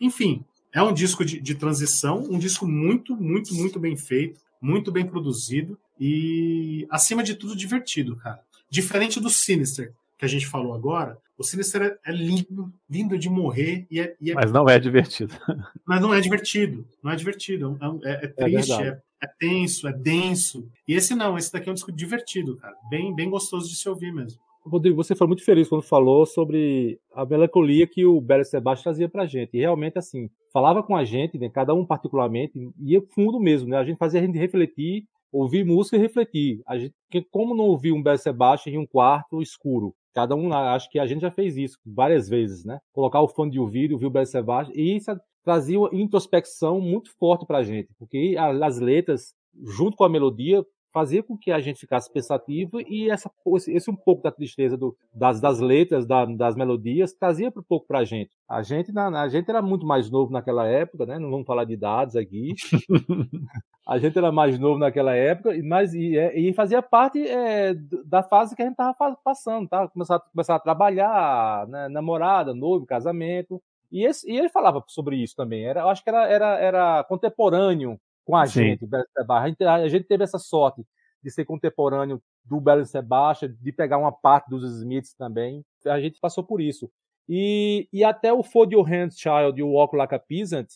[0.00, 4.92] Enfim, é um disco de, de transição, um disco muito, muito, muito bem feito, muito
[4.92, 8.40] bem produzido e, acima de tudo, divertido, cara.
[8.68, 13.86] Diferente do Sinister, que a gente falou agora, o Sinister é lindo, lindo de morrer.
[13.90, 14.34] E é, e é...
[14.34, 15.34] Mas não é divertido.
[15.86, 16.86] Mas não é divertido.
[17.02, 17.78] Não é divertido.
[18.02, 20.68] É, é, é, é triste, é, é, tenso, é denso.
[20.88, 22.74] E esse não, esse daqui é um disco divertido, cara.
[22.88, 24.40] Bem, bem gostoso de se ouvir mesmo.
[24.64, 29.08] Rodrigo, você foi muito feliz quando falou sobre a melancolia que o Belo Sebastião trazia
[29.08, 29.56] pra gente.
[29.56, 33.76] E realmente, assim, falava com a gente, né, cada um particularmente, ia fundo mesmo, né?
[33.76, 36.62] A gente fazia a gente refletir, ouvir música e refletir.
[36.66, 36.94] A gente,
[37.30, 39.94] como não ouvir um Belo Sebastião em um quarto escuro?
[40.16, 42.78] Cada um, acho que a gente já fez isso várias vezes, né?
[42.90, 45.14] Colocar o fone de ouvir o Belo Sebastião, e isso
[45.44, 50.64] trazia uma introspecção muito forte pra gente, porque as letras, junto com a melodia,
[50.96, 53.30] fazia com que a gente ficasse pensativo e essa,
[53.68, 57.86] esse um pouco da tristeza do, das, das letras, da, das melodias, trazia um pouco
[57.86, 58.30] para a gente.
[58.48, 61.18] A gente, na, a gente era muito mais novo naquela época, né?
[61.18, 62.54] Não vamos falar de dados aqui.
[63.86, 67.74] a gente era mais novo naquela época, mas e, é, e fazia parte é,
[68.06, 69.86] da fase que a gente estava passando, tá?
[69.88, 71.88] Começar, começar a trabalhar, né?
[71.88, 73.62] namorada, noivo, casamento.
[73.92, 75.62] E, esse, e, ele falava sobre isso também.
[75.66, 78.60] Era, eu acho que era, era, era contemporâneo com a Sim.
[78.60, 78.84] gente,
[79.30, 80.84] a gente, a gente teve essa sorte
[81.22, 85.64] de ser contemporâneo do Belo Sebastian, de pegar uma parte dos Smiths também.
[85.86, 86.90] A gente passou por isso.
[87.28, 90.66] E, e até o For Your Hands Child e o Walk Like a Peasant,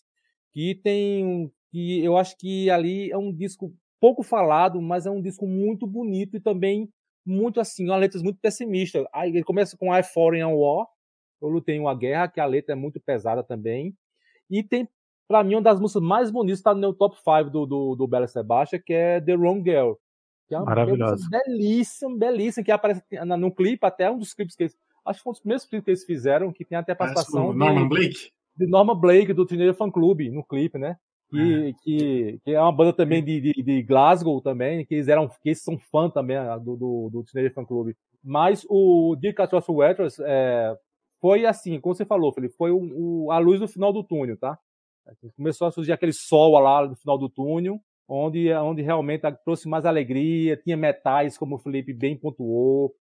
[0.53, 1.53] que tem.
[1.71, 5.87] que eu acho que ali é um disco pouco falado, mas é um disco muito
[5.87, 6.89] bonito e também
[7.27, 9.07] muito assim, uma letra muito pessimista.
[9.13, 10.01] Aí ele começa com I
[10.41, 10.87] a War,
[11.43, 13.95] eu lutei uma guerra, que a letra é muito pesada também.
[14.49, 14.89] E tem
[15.31, 18.09] Pra mim, uma das músicas mais bonitas está no meu top 5 do, do, do
[18.09, 19.93] Bela Sebastian, que é The Wrong Girl.
[20.49, 21.25] Que é uma Maravilhosa.
[21.31, 23.01] belíssima, belíssima, que aparece
[23.39, 24.77] no clipe, até um dos clipes que eles.
[25.07, 27.53] Acho que foi um dos primeiros clipes que eles fizeram, que tem até a participação.
[27.53, 28.33] Norman Blake?
[28.57, 30.97] De Norman Blake, do Teenage Fan Club, no clipe, né?
[31.31, 31.73] Que, é.
[31.85, 35.51] que, que é uma banda também de, de, de, Glasgow também, que eles eram, que
[35.51, 37.93] eles são fã também do, do, do Teenage Fan Club.
[38.21, 40.77] Mas o Dick Across Wetters é,
[41.21, 42.81] foi assim, como você falou, Felipe, foi o,
[43.27, 44.59] o, a luz no final do túnel, tá?
[45.37, 49.85] Começou a surgir aquele sol lá no final do túnel, onde, onde realmente trouxe mais
[49.85, 52.95] alegria, tinha metais, como o Felipe bem pontuou.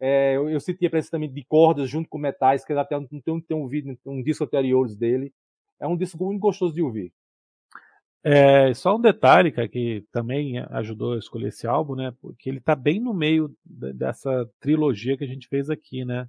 [0.00, 3.06] É, eu, eu senti a presença também de cordas junto com metais, que até não
[3.06, 5.32] tenho, tenho ouvido um disco anteriores dele.
[5.80, 7.12] É um disco muito gostoso de ouvir.
[8.24, 12.12] É, só um detalhe, cara, que também ajudou a escolher esse álbum, né?
[12.20, 16.26] Porque ele está bem no meio dessa trilogia que a gente fez aqui, né?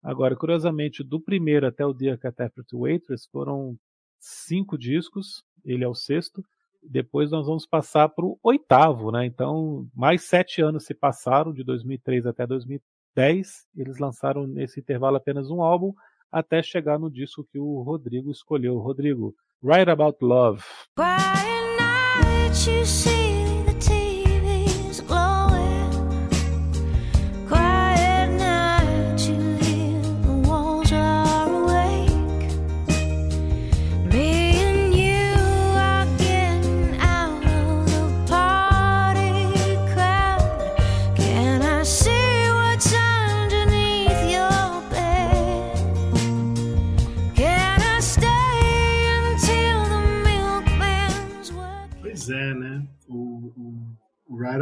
[0.00, 3.76] Agora, curiosamente, do primeiro até o Dear Catapult Waitress foram
[4.20, 6.44] cinco discos, ele é o sexto.
[6.82, 9.26] Depois nós vamos passar para o oitavo, né?
[9.26, 13.66] Então, mais sete anos se passaram, de 2003 até 2010.
[13.76, 15.92] Eles lançaram nesse intervalo apenas um álbum,
[16.30, 18.78] até chegar no disco que o Rodrigo escolheu.
[18.78, 20.62] Rodrigo, Write About Love.
[20.98, 23.19] Write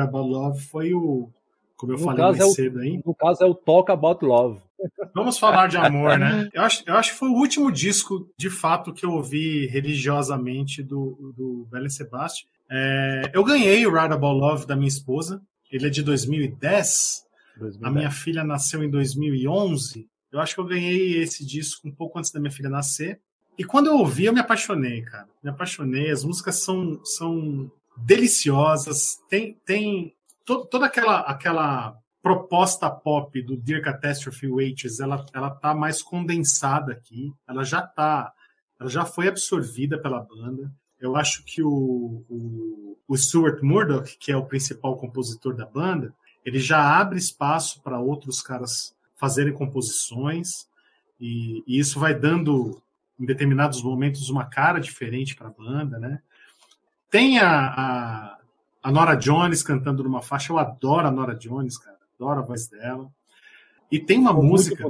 [0.09, 1.31] About Love foi o,
[1.77, 3.01] como eu no falei mais é o, cedo aí.
[3.05, 4.61] No caso é o Talk About Love.
[5.15, 6.49] Vamos falar de amor, né?
[6.55, 10.83] Eu acho, eu acho que foi o último disco, de fato, que eu ouvi religiosamente
[10.85, 12.49] do, do Belen Sebastian.
[12.71, 15.43] É, eu ganhei o About Love da minha esposa.
[15.71, 17.25] Ele é de 2010.
[17.59, 17.83] 2010.
[17.83, 20.07] A minha filha nasceu em 2011.
[20.31, 23.21] Eu acho que eu ganhei esse disco um pouco antes da minha filha nascer.
[23.59, 25.29] E quando eu ouvi, eu me apaixonei, cara.
[25.43, 26.11] Me apaixonei.
[26.11, 27.71] As músicas são, são
[28.05, 29.19] deliciosas.
[29.29, 35.75] Tem, tem to, toda aquela, aquela proposta pop do Dear Catastrophe Wages, ela, ela tá
[35.75, 37.33] mais condensada aqui.
[37.49, 38.33] Ela já tá,
[38.79, 40.73] ela já foi absorvida pela banda.
[41.01, 46.13] Eu acho que o, o, o Stuart Murdoch, que é o principal compositor da banda,
[46.45, 50.69] ele já abre espaço para outros caras fazerem composições
[51.21, 52.81] e, e, isso vai dando
[53.19, 56.21] em determinados momentos uma cara diferente para a banda, né?
[57.11, 58.39] Tem a, a,
[58.83, 60.53] a, Nora Jones cantando numa faixa.
[60.53, 61.99] Eu adoro a Nora Jones, cara.
[62.19, 63.11] Adoro a voz dela.
[63.91, 64.85] E tem uma música.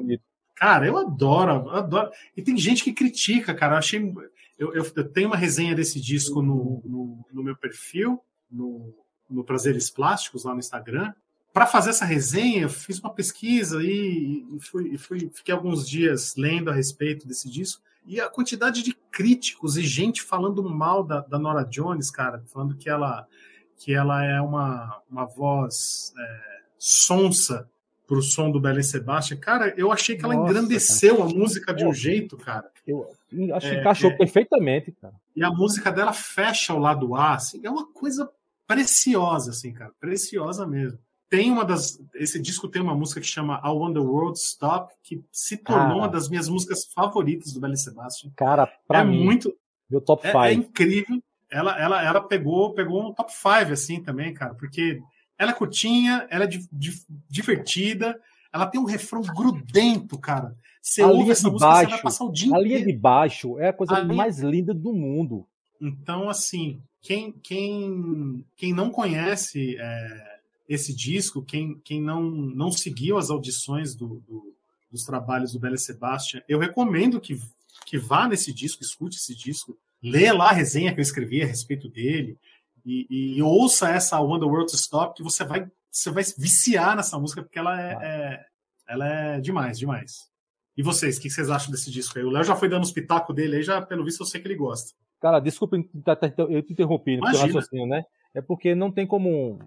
[0.54, 2.10] Cara, eu adoro, adoro.
[2.36, 3.74] E tem gente que critica, cara.
[3.74, 4.14] Eu achei.
[4.58, 8.92] eu, eu, eu, tenho uma resenha desse disco no, no, no meu perfil, no,
[9.30, 11.12] no Prazeres Plásticos, lá no Instagram.
[11.52, 15.88] Para fazer essa resenha, eu fiz uma pesquisa e, e, fui, e fui, fiquei alguns
[15.88, 17.82] dias lendo a respeito desse disco.
[18.08, 22.74] E a quantidade de críticos e gente falando mal da, da Nora Jones, cara, falando
[22.74, 23.28] que ela,
[23.76, 26.40] que ela é uma, uma voz é,
[26.78, 27.68] sonsa
[28.06, 31.28] pro som do Belen Sebastian, cara, eu achei que ela Nossa, engrandeceu cara.
[31.28, 32.70] a música de um jeito, cara.
[32.86, 33.14] Eu
[33.54, 35.14] acho que é, encaixou é, perfeitamente, cara.
[35.36, 38.30] E a música dela fecha o lado A, assim, é uma coisa
[38.66, 40.98] preciosa, assim, cara, preciosa mesmo.
[41.28, 42.00] Tem uma das.
[42.14, 45.86] Esse disco tem uma música que chama I Want the World Stop, que se tornou
[45.86, 48.30] cara, uma das minhas músicas favoritas do Belen Sebastian.
[48.34, 49.54] Cara, pra é mim, muito.
[49.90, 50.38] Meu top 5.
[50.38, 51.22] É, é, incrível.
[51.50, 55.00] Ela, ela, ela pegou, pegou um top 5, assim, também, cara, porque
[55.38, 56.92] ela é curtinha, ela é di, di,
[57.28, 58.20] divertida,
[58.52, 60.54] ela tem um refrão grudento, cara.
[60.82, 63.58] Você a ouve essa música, baixo, você vai passar o dia A linha de baixo
[63.58, 64.50] é a coisa a mais linha...
[64.50, 65.46] linda do mundo.
[65.80, 70.37] Então, assim, quem, quem, quem não conhece é,
[70.68, 74.54] esse disco, quem, quem não, não seguiu as audições do, do,
[74.90, 77.40] dos trabalhos do Bela Sebastian, eu recomendo que,
[77.86, 81.46] que vá nesse disco, escute esse disco, lê lá a resenha que eu escrevi a
[81.46, 82.36] respeito dele,
[82.84, 86.96] e, e, ouça essa One the World to Stop, que você vai, você vai viciar
[86.96, 88.46] nessa música, porque ela é, é
[88.88, 90.28] ela é demais, demais.
[90.74, 92.24] E vocês, o que vocês acham desse disco aí?
[92.24, 94.48] O Léo já foi dando os pitacos dele aí, já pelo visto eu sei que
[94.48, 94.94] ele gosta.
[95.20, 98.04] Cara, desculpa eu te interrompi, raciocínio, né?
[98.32, 99.58] É porque não tem como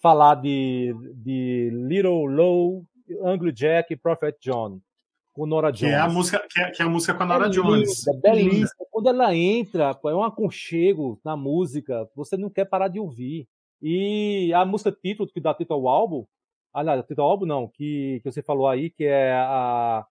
[0.00, 2.84] falar de, de Little Low,
[3.24, 4.80] Anglo Jack e Prophet John
[5.32, 5.80] com Nora Jones.
[5.80, 8.06] Que é a música, que é, que é a música com a Nora é Jones.
[8.06, 8.86] Linda, belíssima.
[8.90, 13.46] Quando ela entra, é um aconchego na música, você não quer parar de ouvir.
[13.80, 16.26] E a música título, que dá título ao álbum,
[16.72, 20.04] aliás, título ao álbum não, que, que você falou aí, que é a.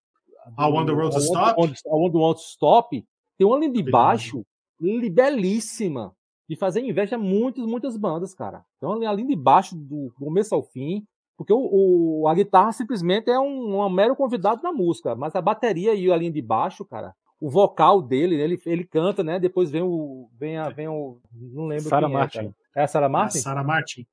[0.57, 1.61] A One the World to Stop?
[1.61, 3.05] A One the World to Stop,
[3.37, 4.43] tem uma linha de baixo
[4.79, 6.15] belíssima
[6.49, 8.65] de fazer inveja a muitas, muitas bandas, cara.
[8.77, 11.05] Então, a linha de baixo, do começo ao fim,
[11.37, 15.41] porque o, o, a guitarra simplesmente é um, um mero convidado da música, mas a
[15.41, 19.39] bateria e a linha de baixo, cara, o vocal dele, ele, ele canta, né?
[19.39, 20.27] Depois vem o.
[20.37, 21.21] Vem, a, vem o.
[21.31, 22.53] Não lembro Sarah quem é, Martin.
[22.75, 23.37] É, é a Sarah Martin?
[23.37, 24.07] É Sarah Martin.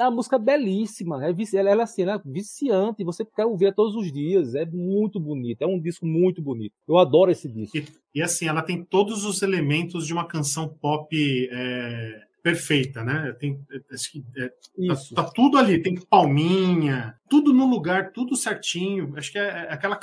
[0.00, 3.94] A música é belíssima, é, ela, ela, assim, ela é viciante, você quer ouvir todos
[3.94, 6.72] os dias, é muito bonito, é um disco muito bonito.
[6.88, 7.76] Eu adoro esse disco.
[7.76, 11.08] E, e assim, ela tem todos os elementos de uma canção pop
[11.52, 13.36] é, perfeita, né?
[13.38, 13.60] Tem,
[13.92, 14.48] acho que é,
[14.88, 19.12] tá, tá, tudo ali, tem palminha, tudo no lugar, tudo certinho.
[19.16, 19.98] Acho que é, é aquela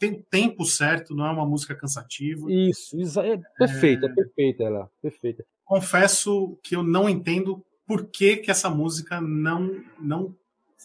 [0.00, 2.50] tem tempo certo, não é uma música cansativa.
[2.50, 5.44] Isso, é perfeita, é, é perfeita ela, perfeita.
[5.64, 10.34] Confesso que eu não entendo por que, que essa música não não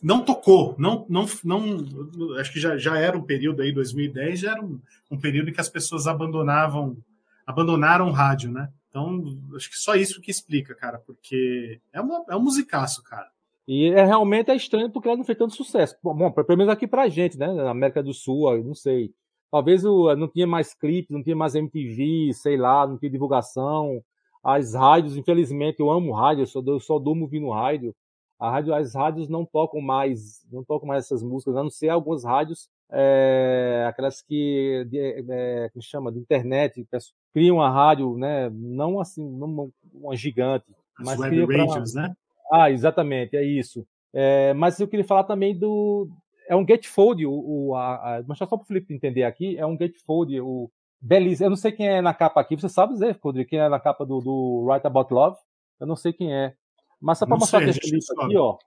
[0.02, 4.52] não tocou, não não não acho que já, já era um período aí 2010, já
[4.52, 4.80] era um,
[5.12, 6.97] um período em que as pessoas abandonavam
[7.45, 8.70] abandonaram o rádio, né?
[8.89, 9.24] Então,
[9.56, 13.28] acho que só isso que explica, cara, porque é, uma, é um musicaço, cara.
[13.68, 15.95] E é, realmente é estranho porque ela não fez tanto sucesso.
[16.04, 17.54] Bom, pelo menos aqui pra gente, né?
[17.54, 19.12] Na América do Sul, não sei.
[19.52, 24.04] Talvez não tinha mais clipes, não tinha mais MTV, sei lá, não tinha divulgação.
[24.44, 27.96] As rádios, infelizmente, eu amo rádio, eu só, eu só durmo ouvindo rádio.
[28.40, 28.74] A rádio.
[28.74, 32.70] As rádios não tocam mais, não tocam mais essas músicas, a não ser algumas rádios
[32.92, 34.98] é, aquelas que de,
[35.30, 36.86] é, que chama de internet
[37.32, 38.50] criam a rádio, né?
[38.52, 40.66] Não assim, não uma gigante,
[40.98, 42.02] As mas web radios, pra...
[42.04, 42.16] né?
[42.52, 43.86] Ah, exatamente, é isso.
[44.12, 46.10] É, mas eu queria falar também do
[46.48, 49.66] é um gatefold, o, o a, a, mas só para o Felipe entender aqui, é
[49.66, 50.72] um gatefold, o
[51.02, 51.45] belíssimo.
[51.45, 53.80] Eu não sei quem é na capa aqui, você sabe dizer, Rodrigo, quem é na
[53.80, 55.38] capa do, do Write About Love?
[55.80, 56.54] Eu não sei quem é.
[57.02, 58.58] Mas só para mostrar sei, Felipe aqui, ó.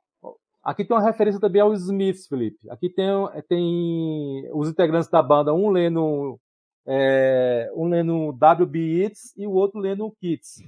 [0.62, 2.70] Aqui tem uma referência também aos Smiths, Felipe.
[2.70, 3.06] Aqui tem,
[3.48, 6.38] tem os integrantes da banda, um lendo
[6.86, 10.62] é, um lendo WB Eats e o outro lendo Kids.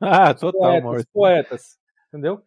[0.00, 1.06] Ah, total, poetas, Morris.
[1.12, 1.62] poetas,
[2.08, 2.42] entendeu?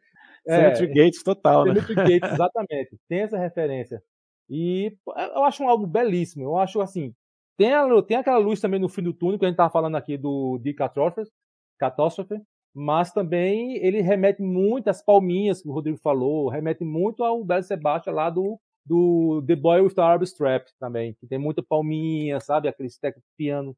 [0.47, 1.74] É, Gates total, né?
[1.74, 2.97] Gates, exatamente.
[3.07, 4.01] Tem essa referência.
[4.49, 4.95] E
[5.34, 6.43] eu acho um álbum belíssimo.
[6.43, 7.16] Eu acho assim,
[7.58, 9.95] tem, a, tem aquela luz também no fim do túnel que a gente tava falando
[9.95, 11.32] aqui do de Catástrofe,
[11.80, 12.41] Catástrofe,
[12.74, 17.64] mas também ele remete muito às palminhas que o Rodrigo falou, remete muito ao Belo
[17.64, 22.39] Sebastião lá do, do The Boy with the Arm Strap também, que tem muita palminha,
[22.41, 22.68] sabe?
[22.68, 23.76] Aquele stack piano.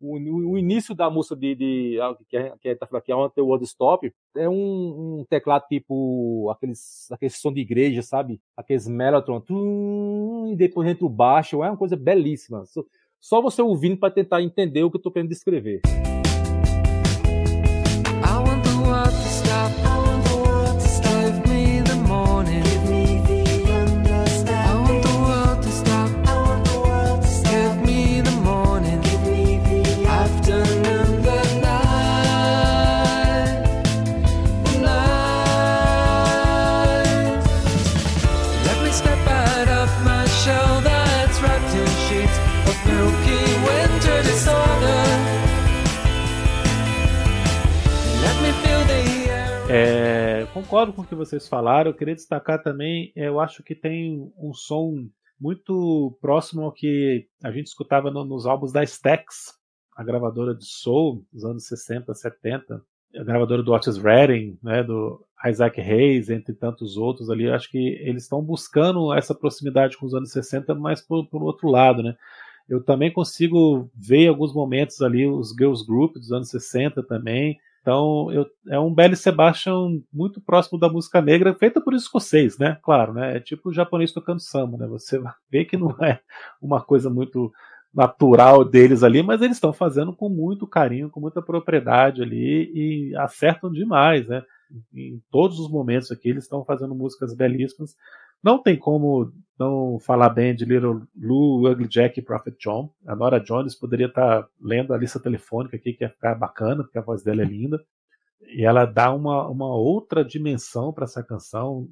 [0.00, 3.00] O, o, o, início da música de, de ah, que, é, que, é, tá falando
[3.00, 8.02] aqui, On The World Stop, é um, um, teclado tipo aqueles, aqueles som de igreja,
[8.02, 8.38] sabe?
[8.54, 12.64] Aqueles mellotron, tum, e depois entra o baixo, é uma coisa belíssima.
[13.24, 15.80] Só, você ouvindo para tentar entender o que eu estou querendo descrever.
[50.54, 51.90] Concordo com o que vocês falaram.
[51.90, 57.50] Eu queria destacar também, eu acho que tem um som muito próximo ao que a
[57.50, 59.52] gente escutava no, nos álbuns da Stax,
[59.96, 62.80] a gravadora de soul dos anos 60, 70,
[63.16, 67.44] a gravadora do Otis Redding, né, do Isaac Hayes, entre tantos outros ali.
[67.44, 71.42] Eu acho que eles estão buscando essa proximidade com os anos 60, mas por, por
[71.42, 72.16] outro lado, né?
[72.68, 77.58] Eu também consigo ver em alguns momentos ali os girls group dos anos 60 também,
[77.84, 82.78] então, eu, é um Belly Sebastian muito próximo da música negra, feita por escocês, né?
[82.82, 83.36] Claro, né?
[83.36, 84.86] É tipo o japonês tocando samba, né?
[84.86, 85.20] Você
[85.50, 86.18] vê que não é
[86.62, 87.52] uma coisa muito
[87.92, 93.16] natural deles ali, mas eles estão fazendo com muito carinho, com muita propriedade ali e
[93.16, 94.42] acertam demais, né?
[94.94, 97.94] Em todos os momentos aqui eles estão fazendo músicas belíssimas.
[98.44, 102.92] Não tem como não falar bem de Little Lou, Ugly Jack e Prophet John.
[103.06, 106.98] A Nora Jones poderia estar lendo a lista telefônica aqui, que ia ficar bacana, porque
[106.98, 107.82] a voz dela é linda.
[108.42, 111.88] E ela dá uma, uma outra dimensão para essa canção.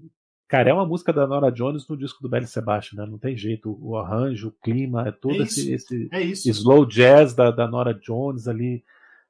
[0.46, 3.10] Cara, é uma música da Nora Jones no disco do Belly Sebastian, né?
[3.10, 3.78] Não tem jeito.
[3.80, 7.94] O arranjo, o clima, é todo é esse, esse é slow jazz da, da Nora
[7.94, 8.84] Jones ali,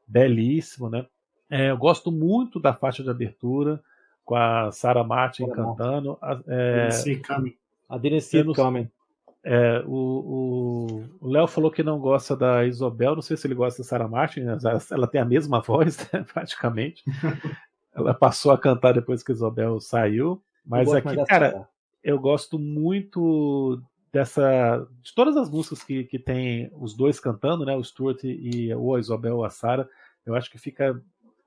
[0.08, 1.06] belíssimo, né?
[1.48, 3.80] É, eu gosto muito da faixa de abertura
[4.32, 6.18] com a Sarah Martin cantando.
[6.48, 6.88] É,
[7.86, 8.90] a Denise Coming.
[9.44, 13.88] É, o Léo falou que não gosta da Isobel, não sei se ele gosta da
[13.88, 14.56] Sarah Martin, né?
[14.90, 17.04] ela tem a mesma voz, né, praticamente.
[17.94, 20.42] ela passou a cantar depois que a Isobel saiu.
[20.64, 21.68] Mas aqui, cara,
[22.02, 24.88] eu gosto muito dessa.
[25.02, 27.76] de todas as músicas que, que tem os dois cantando, né?
[27.76, 29.86] O Stuart e ou a Isobel ou a Sarah.
[30.24, 31.02] Eu acho que fica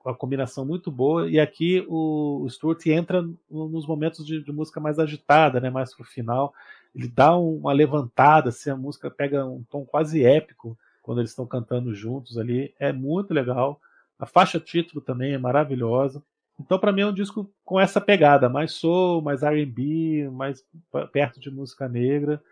[0.06, 1.28] uma combinação muito boa.
[1.28, 6.04] E aqui o, Stuart entra nos momentos de, de, música mais agitada, né, mais pro
[6.04, 6.54] final.
[6.94, 11.46] Ele dá uma levantada, assim, a música pega um tom quase épico quando eles estão
[11.46, 12.72] cantando juntos ali.
[12.78, 13.80] É muito legal.
[14.18, 16.22] A faixa título também é maravilhosa.
[16.58, 20.64] Então, para mim, é um disco com essa pegada, mais soul, mais RB, mais
[21.12, 22.42] perto de música negra.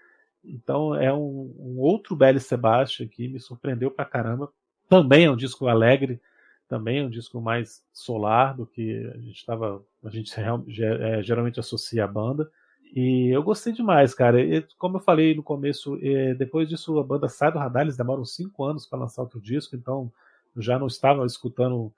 [0.44, 4.52] Então, é um, um outro Belly Sebastian que me surpreendeu pra caramba.
[4.90, 6.20] Também é um disco alegre,
[6.68, 10.32] também é um disco mais solar do que a gente estava, a gente
[10.82, 12.50] é, geralmente associa a banda.
[12.94, 14.40] E eu gostei demais, cara.
[14.40, 15.98] E, como eu falei no começo,
[16.38, 19.74] depois disso a banda sai do radar, eles demoram cinco anos para lançar outro disco,
[19.74, 20.12] então
[20.56, 21.92] já não estava escutando,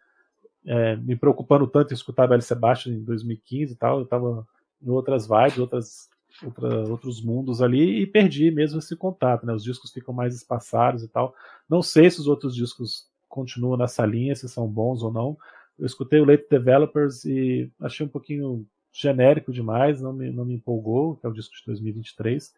[0.65, 4.47] é, me preocupando tanto em escutar Belle Sebastian em 2015 e tal, eu estava
[4.83, 6.09] em outras vibes, outras,
[6.43, 9.53] outra, outros mundos ali e perdi mesmo esse contato, né?
[9.53, 11.35] Os discos ficam mais espaçados e tal.
[11.69, 13.07] Não sei se os outros discos
[13.37, 15.37] continuam nessa linha, se são bons ou não.
[15.79, 20.55] Eu escutei o Late Developers e achei um pouquinho genérico demais, não me, não me
[20.55, 22.55] empolgou, que é o disco de 2023.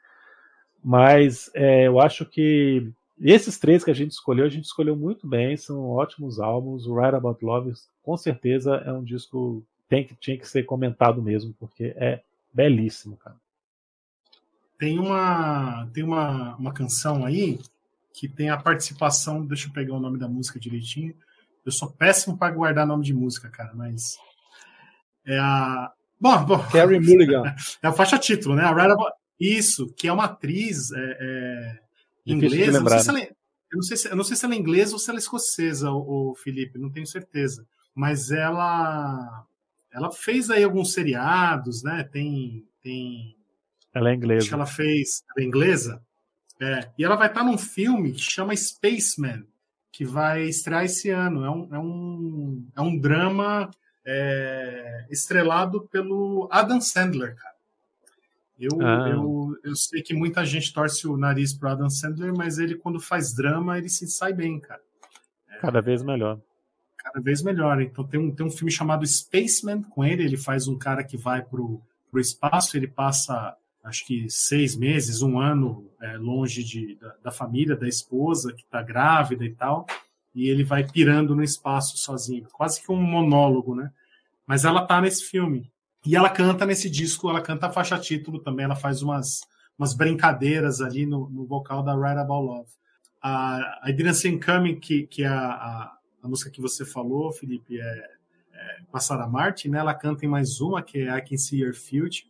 [0.82, 2.88] Mas é, eu acho que
[3.20, 6.86] esses três que a gente escolheu, a gente escolheu muito bem, são ótimos álbuns.
[6.86, 7.72] O Right About Love,
[8.02, 12.22] com certeza, é um disco tem que tinha que ser comentado mesmo, porque é
[12.52, 13.36] belíssimo, cara.
[14.78, 17.58] Tem uma tem uma, uma canção aí
[18.18, 19.46] que tem a participação.
[19.46, 21.14] Deixa eu pegar o nome da música direitinho.
[21.64, 24.16] Eu sou péssimo para guardar nome de música, cara, mas.
[25.24, 25.92] É a.
[26.20, 26.58] Bom, bom.
[26.68, 27.54] Carrie Mulligan.
[27.80, 28.64] É a faixa título, né?
[28.64, 29.12] About...
[29.38, 31.78] Isso, que é uma atriz é, é,
[32.26, 32.80] inglesa.
[32.80, 33.30] Não sei se ela, é,
[33.70, 35.22] eu, não sei se, eu não sei se ela é inglesa ou se ela é
[35.22, 37.64] escocesa, o, o Felipe, não tenho certeza.
[37.94, 39.46] Mas ela
[39.92, 42.02] ela fez aí alguns seriados, né?
[42.02, 42.64] Tem.
[42.82, 43.36] tem
[43.94, 44.40] ela é inglesa.
[44.40, 45.22] Acho que ela fez.
[45.36, 46.02] Ela é inglesa?
[46.60, 49.44] É, e ela vai estar num filme que chama Spaceman,
[49.92, 51.44] que vai estrear esse ano.
[51.44, 53.70] É um, é um, é um drama
[54.04, 57.58] é, estrelado pelo Adam Sandler, cara.
[58.58, 59.08] Eu, ah.
[59.08, 62.98] eu, eu sei que muita gente torce o nariz pro Adam Sandler, mas ele, quando
[62.98, 64.80] faz drama, ele se sai bem, cara.
[65.48, 66.40] É, cada vez melhor.
[66.96, 67.80] Cada vez melhor.
[67.80, 70.24] Então tem um, tem um filme chamado Spaceman com ele.
[70.24, 71.80] Ele faz um cara que vai pro,
[72.10, 77.30] pro espaço, ele passa acho que seis meses, um ano é, longe de, da, da,
[77.30, 79.86] família, da esposa, que está grávida e tal,
[80.34, 83.90] e ele vai pirando no espaço sozinho, quase que um monólogo, né?
[84.46, 85.70] Mas ela tá nesse filme.
[86.06, 89.40] E ela canta nesse disco, ela canta a faixa título também, ela faz umas,
[89.78, 92.70] umas brincadeiras ali no, no vocal da Right About Love.
[93.20, 97.32] A, I Didn't See Coming, que, que é a, a, a, música que você falou,
[97.32, 99.78] Felipe, é, é com a Sarah Martin, né?
[99.78, 102.28] Ela canta em mais uma, que é I Can See Your Future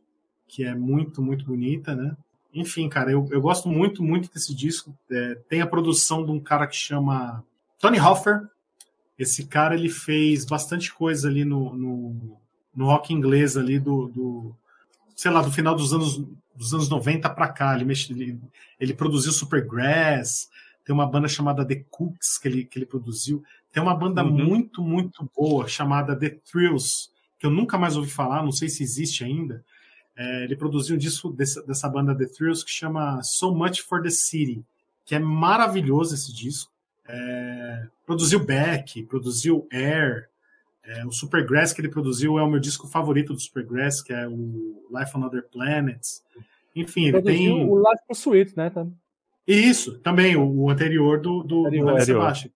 [0.49, 2.17] que é muito, muito bonita, né?
[2.53, 4.97] Enfim, cara, eu, eu gosto muito, muito desse disco.
[5.11, 7.45] É, tem a produção de um cara que chama
[7.79, 8.49] Tony Hoffer.
[9.19, 12.37] Esse cara, ele fez bastante coisa ali no, no,
[12.75, 14.57] no rock inglês ali do, do,
[15.15, 16.25] sei lá, do final dos anos,
[16.55, 17.79] dos anos 90 para cá.
[17.79, 18.41] Ele, ele,
[18.81, 20.49] ele produziu Supergrass,
[20.85, 23.45] tem uma banda chamada The Cooks que ele, que ele produziu.
[23.71, 24.31] Tem uma banda uhum.
[24.31, 28.83] muito, muito boa chamada The Thrills, que eu nunca mais ouvi falar, não sei se
[28.83, 29.63] existe ainda.
[30.19, 34.03] É, ele produziu um disco dessa, dessa banda The Thrills que chama So Much for
[34.03, 34.65] the City,
[35.05, 36.73] que é maravilhoso esse disco.
[37.09, 40.29] É, produziu Beck, produziu Air,
[40.89, 44.27] é, o Supergrass que ele produziu é o meu disco favorito do Supergrass, que é
[44.27, 46.23] o Life on Other Planets.
[46.75, 47.71] Enfim, ele produziu tem.
[47.71, 48.71] O Life Pursuit, né?
[48.71, 48.95] Também.
[49.47, 52.51] Isso, também, o, o anterior do, do, anterior, do Sebastian.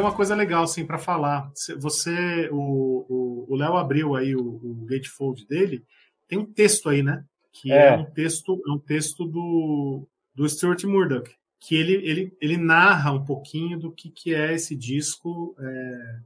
[0.00, 1.52] Tem uma coisa legal assim para falar.
[1.78, 5.84] Você, o Léo abriu aí o, o gatefold dele,
[6.26, 7.22] tem um texto aí, né?
[7.52, 12.36] Que é, é um texto, é um texto do, do Stuart Murdoch, que ele, ele,
[12.40, 16.16] ele narra um pouquinho do que, que é esse disco, é,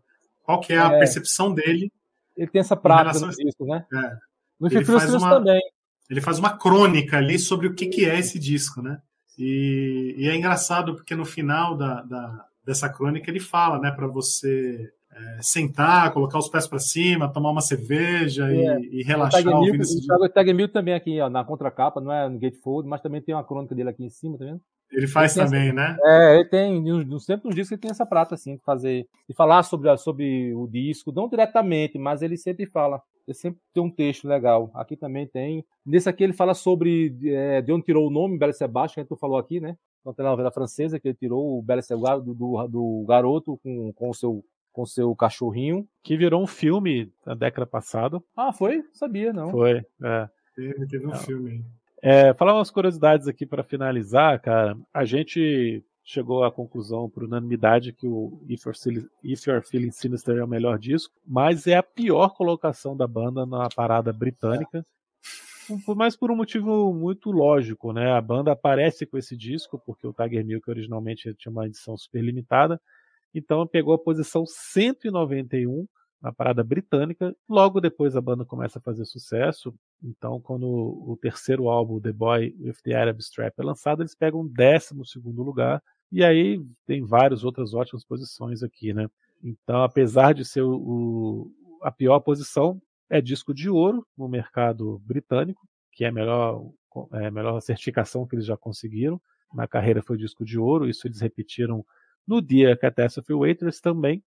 [0.42, 0.98] qual que é a é.
[0.98, 1.90] percepção dele.
[2.36, 3.86] Ele tem essa prática né?
[3.92, 4.16] É.
[4.60, 5.60] No ele faz uma, também.
[6.08, 9.00] Ele faz uma crônica ali sobre o que, que é esse disco, né?
[9.36, 14.06] E, e é engraçado porque no final da, da dessa crônica ele fala, né, para
[14.06, 18.80] você é, sentar, colocar os pés para cima, tomar uma cerveja é.
[18.80, 19.42] e, e, relaxar.
[19.46, 23.34] O Tag Mill também aqui ó, na contracapa, não é no Gatefold, mas também tem
[23.34, 24.60] uma crônica dele aqui em cima, tá vendo?
[24.92, 25.96] Ele faz ele também, essa, né?
[26.04, 26.84] É, ele tem,
[27.20, 30.66] sempre nos discos ele tem essa prata, assim, de fazer, de falar sobre, sobre o
[30.68, 33.02] disco, não diretamente, mas ele sempre fala.
[33.26, 34.70] Ele sempre tem um texto legal.
[34.74, 35.64] Aqui também tem.
[35.84, 39.16] Nesse aqui ele fala sobre é, de onde tirou o nome, Bela Sebastião, que tu
[39.16, 39.76] falou aqui, né?
[40.04, 44.10] Uma telenovela francesa que ele tirou o Bela Sebastião do, do, do garoto com, com
[44.10, 44.44] o seu
[44.74, 45.86] com seu cachorrinho.
[46.02, 48.20] Que virou um filme na década passada.
[48.36, 48.82] Ah, foi?
[48.92, 49.50] Sabia, não.
[49.50, 50.28] Foi, é.
[50.54, 51.64] Teve, teve um filme.
[52.02, 54.76] É, falar umas curiosidades aqui para finalizar, cara.
[54.92, 60.36] A gente chegou à conclusão por unanimidade que o If You're, If You're Feeling Sinister
[60.36, 64.84] é o melhor disco, mas é a pior colocação da banda na parada britânica.
[65.96, 68.12] Mas por um motivo muito lógico, né?
[68.12, 72.22] A banda aparece com esse disco, porque o Tiger Milk originalmente tinha uma edição super
[72.22, 72.80] limitada,
[73.34, 75.86] então pegou a posição 191
[76.24, 77.36] na parada britânica.
[77.46, 79.74] Logo depois a banda começa a fazer sucesso.
[80.02, 84.40] Então, quando o terceiro álbum, The Boy with the Arab Strap, é lançado, eles pegam
[84.40, 84.94] o 12
[85.36, 85.82] lugar.
[86.10, 89.06] E aí tem várias outras ótimas posições aqui, né?
[89.42, 91.50] Então, apesar de ser o, o,
[91.82, 96.70] a pior posição, é disco de ouro no mercado britânico, que é a melhor,
[97.12, 99.20] é a melhor certificação que eles já conseguiram.
[99.52, 101.84] Na carreira foi disco de ouro, isso eles repetiram
[102.26, 104.22] no dia Catastrophe Waitress também.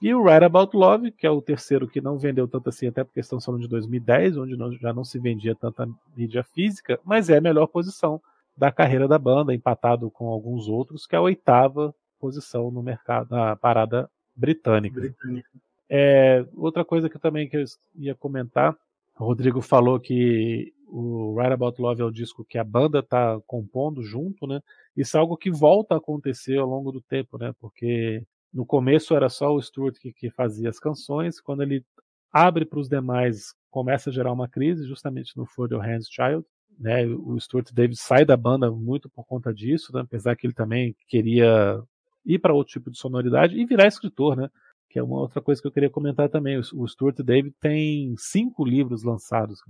[0.00, 3.02] E o Right About Love, que é o terceiro que não vendeu tanto assim, até
[3.02, 7.28] porque estão falando de 2010, onde não, já não se vendia tanta mídia física, mas
[7.28, 8.22] é a melhor posição
[8.56, 13.30] da carreira da banda, empatado com alguns outros, que é a oitava posição no mercado,
[13.30, 15.00] na parada britânica.
[15.00, 15.48] britânica.
[15.88, 17.64] É, outra coisa que também que eu
[17.96, 18.76] ia comentar,
[19.18, 23.38] o Rodrigo falou que o Right About Love é o disco que a banda está
[23.46, 24.60] compondo junto, né?
[24.96, 27.52] Isso é algo que volta a acontecer ao longo do tempo, né?
[27.60, 28.22] Porque
[28.52, 31.84] no começo era só o Stuart que, que fazia as canções, quando ele
[32.32, 36.44] abre para os demais, começa a gerar uma crise, justamente no For Your Hands Child.
[36.78, 37.06] Né?
[37.06, 40.00] O Stuart Davis sai da banda muito por conta disso, né?
[40.00, 41.82] apesar que ele também queria
[42.24, 44.50] ir para outro tipo de sonoridade e virar escritor, né?
[44.98, 46.58] É uma outra coisa que eu queria comentar também.
[46.58, 49.60] O Stuart David tem cinco livros lançados.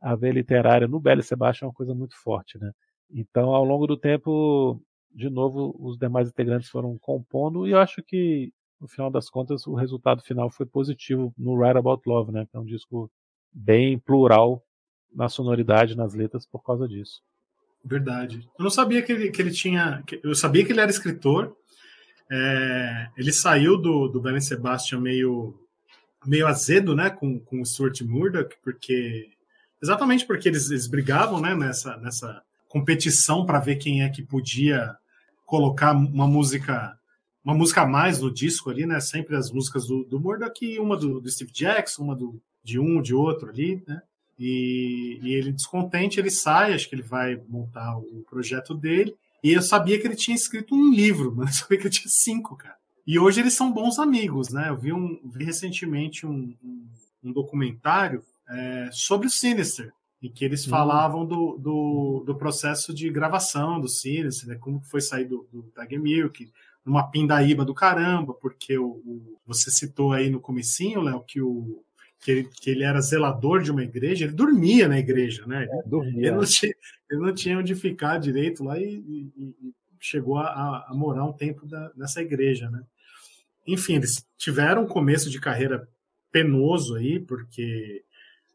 [0.00, 2.72] A veia literária no Belle Sebastian é uma coisa muito forte, né?
[3.10, 4.80] Então, ao longo do tempo,
[5.12, 9.66] de novo, os demais integrantes foram compondo e eu acho que, no final das contas,
[9.66, 12.46] o resultado final foi positivo no Write About Love, né?
[12.50, 13.10] Que é um disco
[13.52, 14.62] bem plural
[15.14, 17.22] na sonoridade, nas letras, por causa disso.
[17.82, 18.48] Verdade.
[18.58, 20.02] Eu não sabia que ele, que ele tinha.
[20.22, 21.56] Eu sabia que ele era escritor.
[22.30, 25.58] É, ele saiu do, do Ben Sebastian meio,
[26.24, 27.10] meio azedo, né?
[27.10, 29.30] Com, com o Stuart Murdoch, porque.
[29.82, 34.96] Exatamente porque eles, eles brigavam né, nessa, nessa competição para ver quem é que podia
[35.44, 36.98] colocar uma música
[37.46, 38.98] uma música a mais no disco ali, né?
[38.98, 43.00] Sempre as músicas do, do Murdoch uma do, do, Steve Jackson, uma do, de um,
[43.00, 44.02] de outro ali, né?
[44.36, 49.14] E, e, ele descontente, ele sai, acho que ele vai montar o projeto dele.
[49.42, 52.10] E eu sabia que ele tinha escrito um livro, mas eu sabia que ele tinha
[52.10, 52.76] cinco, cara.
[53.06, 54.68] E hoje eles são bons amigos, né?
[54.68, 56.88] Eu vi, um, vi recentemente um, um,
[57.22, 63.08] um documentário é, sobre o Sinister, em que eles falavam do, do, do, processo de
[63.10, 66.50] gravação do Sirius, né, como foi sair do, do Tag Milk,
[66.84, 71.84] numa pindaíba do caramba, porque o, o você citou aí no comecinho, Léo, que o
[72.20, 75.64] que ele, que ele era zelador de uma igreja, ele dormia na igreja, né?
[75.70, 76.28] É, dormia.
[76.28, 76.74] Ele não, tinha,
[77.10, 81.32] ele não tinha onde ficar direito lá e, e, e chegou a, a, morar um
[81.32, 82.82] tempo da, nessa igreja, né?
[83.66, 85.88] Enfim, eles tiveram um começo de carreira
[86.30, 88.04] penoso aí, porque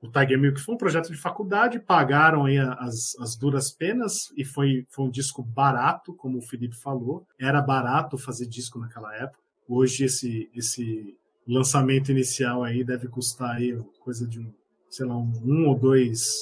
[0.01, 4.43] o Tiger Milk foi um projeto de faculdade, pagaram aí as, as duras penas e
[4.43, 7.27] foi, foi um disco barato, como o Felipe falou.
[7.39, 9.39] Era barato fazer disco naquela época.
[9.67, 14.51] Hoje esse, esse lançamento inicial aí deve custar aí coisa de um,
[14.89, 16.39] sei lá, um, um ou dois,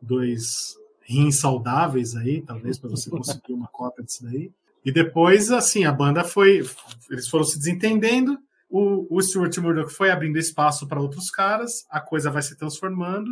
[0.00, 4.50] dois rins saudáveis aí, talvez, para você conseguir uma cópia disso daí.
[4.84, 6.64] E depois, assim, a banda foi.
[7.10, 8.38] Eles foram se desentendendo
[8.72, 13.30] o, o Stuart Murdoch foi abrindo espaço para outros caras, a coisa vai se transformando,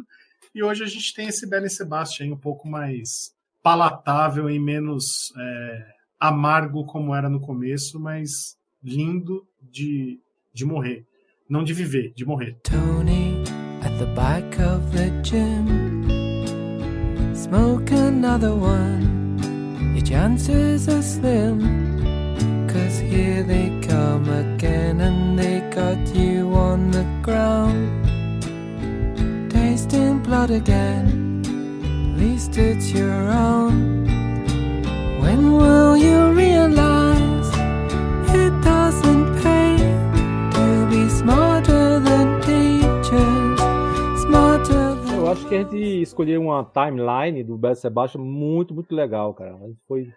[0.55, 5.87] e hoje a gente tem esse Belen Sebastian um pouco mais palatável e menos é,
[6.19, 10.21] amargo como era no começo, mas lindo de,
[10.53, 11.05] de morrer.
[11.49, 12.57] Não de viver, de morrer.
[12.63, 13.43] Tony
[13.83, 16.07] at the back of the gym
[17.35, 19.39] Smoke another one
[19.95, 21.91] Your chances are slim
[22.69, 28.05] Cause here they come again and they got you on the ground.
[29.51, 34.05] Tasting blood again, at least it's your own.
[35.21, 37.51] When will you realize
[38.33, 39.30] it doesn't
[45.31, 49.55] Eu acho que a gente escolheu uma timeline do Beth Sebastian muito, muito legal, cara.
[49.55, 50.13] A gente foi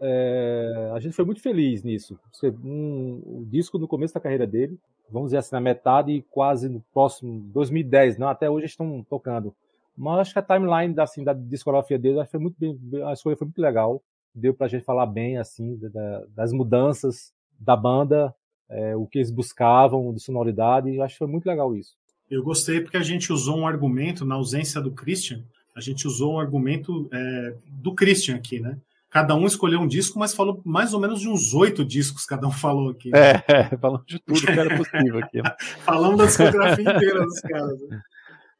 [0.00, 2.18] é, a gente foi muito feliz nisso.
[2.64, 4.76] Um, o disco no começo da carreira dele,
[5.08, 9.54] vamos dizer assim, na metade e quase no próximo 2010, não, até hoje estão tocando.
[9.96, 13.36] Mas acho que a timeline da, assim, da discografia dele foi muito bem, a escolha
[13.36, 14.02] foi muito legal.
[14.34, 18.34] Deu pra gente falar bem assim da, das mudanças da banda,
[18.68, 21.96] é, o que eles buscavam de sonoridade, acho que foi muito legal isso.
[22.30, 25.42] Eu gostei porque a gente usou um argumento na ausência do Christian,
[25.74, 28.78] a gente usou um argumento é, do Christian aqui, né?
[29.16, 32.46] cada um escolheu um disco, mas falou mais ou menos de uns oito discos cada
[32.46, 33.10] um falou aqui.
[33.10, 33.18] Né?
[33.18, 35.40] É, é falando de tudo que era possível aqui.
[35.84, 37.80] falando da discografia inteira dos caras.
[37.88, 38.02] Né?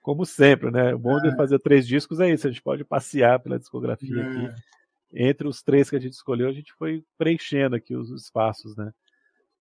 [0.01, 0.95] Como sempre, né?
[0.95, 1.29] O bom é.
[1.29, 4.23] de fazer três discos é isso, a gente pode passear pela discografia é.
[4.23, 4.63] aqui.
[5.13, 8.91] Entre os três que a gente escolheu, a gente foi preenchendo aqui os espaços, né?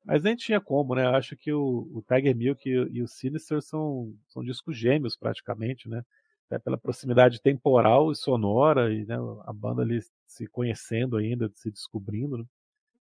[0.06, 1.06] Mas nem tinha como, né?
[1.06, 5.16] Eu acho que o, o Tiger Milk e, e, o Sinister são, são discos gêmeos
[5.16, 6.04] praticamente, né?
[6.46, 11.72] Até pela proximidade temporal e sonora, e né, a banda ali se conhecendo ainda, se
[11.72, 12.38] descobrindo.
[12.38, 12.46] Né?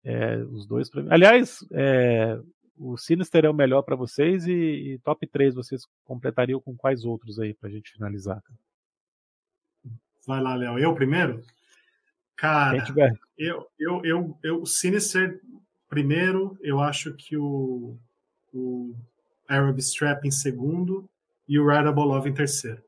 [0.06, 0.90] É, os dois.
[1.10, 2.40] Aliás, é,
[2.78, 7.04] o Sinister é o melhor para vocês e, e, top 3 vocês completariam com quais
[7.04, 8.42] outros aí pra gente finalizar?
[10.26, 10.80] Vai lá, Léo.
[10.80, 11.44] Eu primeiro?
[12.36, 12.84] Cara,
[13.38, 15.42] eu, eu, eu, eu, o Sinister
[15.94, 17.96] primeiro, eu acho que o,
[18.52, 18.96] o
[19.48, 21.08] Arab Strap em segundo
[21.48, 22.82] e o Radical Love em terceiro.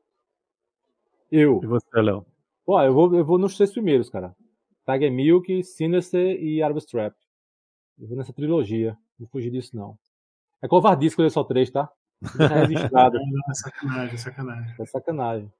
[1.30, 1.60] Eu.
[1.62, 2.26] E você, Léo?
[2.64, 4.34] Pô, eu vou, eu vou nos três primeiros, cara.
[4.84, 7.14] Tiger Milk, Sinister e Arab Strap.
[7.96, 8.92] Eu vou nessa trilogia.
[9.18, 9.96] Não vou fugir disso, não.
[10.60, 11.88] É covardia escolher só três, tá?
[12.36, 13.18] Tá registrado.
[13.48, 14.74] é sacanagem, é sacanagem.
[14.80, 15.52] É sacanagem.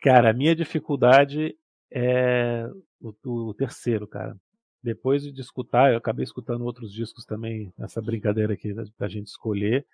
[0.00, 1.56] Cara, a minha dificuldade
[1.90, 4.36] é o, o, terceiro, cara.
[4.88, 9.26] Depois de escutar, eu acabei escutando outros discos também, nessa brincadeira aqui da, da gente
[9.26, 9.86] escolher.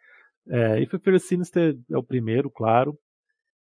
[0.47, 2.97] É, e foi Sinister é o primeiro, claro.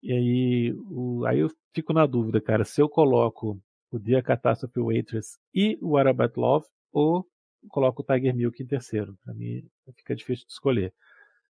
[0.01, 3.59] E aí, o, aí eu fico na dúvida, cara, se eu coloco
[3.91, 7.27] o Dia Catástrofe Waitress e o Arabat Love, ou
[7.67, 9.13] coloco o Tiger Milk em terceiro.
[9.25, 9.67] Para mim
[9.97, 10.93] fica difícil de escolher.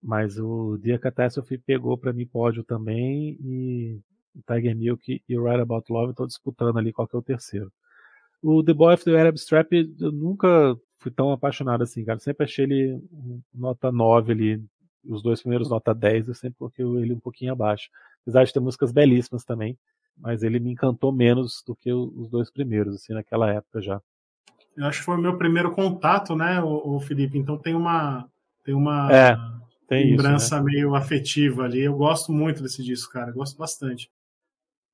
[0.01, 3.99] Mas o Dia Catástrofe pegou para mim pódio também e
[4.47, 7.71] Tiger Milk e Right About Love estão disputando ali qual que é o terceiro.
[8.41, 12.19] O The Boy of the Arab Strap eu nunca fui tão apaixonado assim, cara.
[12.19, 13.01] Sempre achei ele
[13.53, 14.63] nota 9 ali.
[15.05, 17.89] Os dois primeiros nota 10, eu sempre coloquei ele um pouquinho abaixo.
[18.21, 19.77] Apesar de ter músicas belíssimas também,
[20.17, 24.01] mas ele me encantou menos do que os dois primeiros, assim, naquela época já.
[24.75, 27.37] Eu acho que foi o meu primeiro contato, né, o, o Felipe?
[27.37, 28.29] Então tem uma
[28.63, 29.37] tem uma é,
[29.87, 30.71] tem lembrança isso, né?
[30.71, 31.81] meio afetiva ali.
[31.81, 33.31] Eu gosto muito desse disco, cara.
[33.31, 34.11] Eu gosto bastante.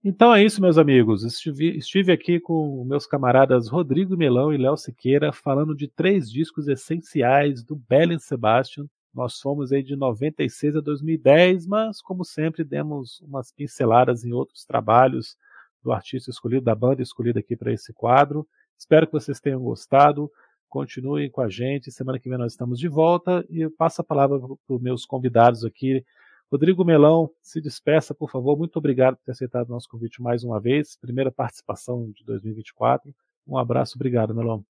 [0.08, 1.24] Então é isso, meus amigos.
[1.24, 6.68] Estive, estive aqui com meus camaradas Rodrigo Melão e Léo Siqueira falando de três discos
[6.68, 13.22] essenciais do Belen Sebastian nós fomos aí de 96 a 2010, mas como sempre demos
[13.22, 15.38] umas pinceladas em outros trabalhos
[15.82, 18.46] do artista escolhido, da banda escolhida aqui para esse quadro.
[18.78, 20.30] Espero que vocês tenham gostado.
[20.68, 21.94] Continuem com a gente.
[21.94, 25.06] Semana que vem nós estamos de volta e eu passo a palavra para os meus
[25.06, 26.04] convidados aqui.
[26.52, 28.58] Rodrigo Melão, se despeça, por favor.
[28.58, 30.96] Muito obrigado por ter aceitado o nosso convite mais uma vez.
[30.96, 33.14] Primeira participação de 2024.
[33.48, 34.66] Um abraço, obrigado, Melão.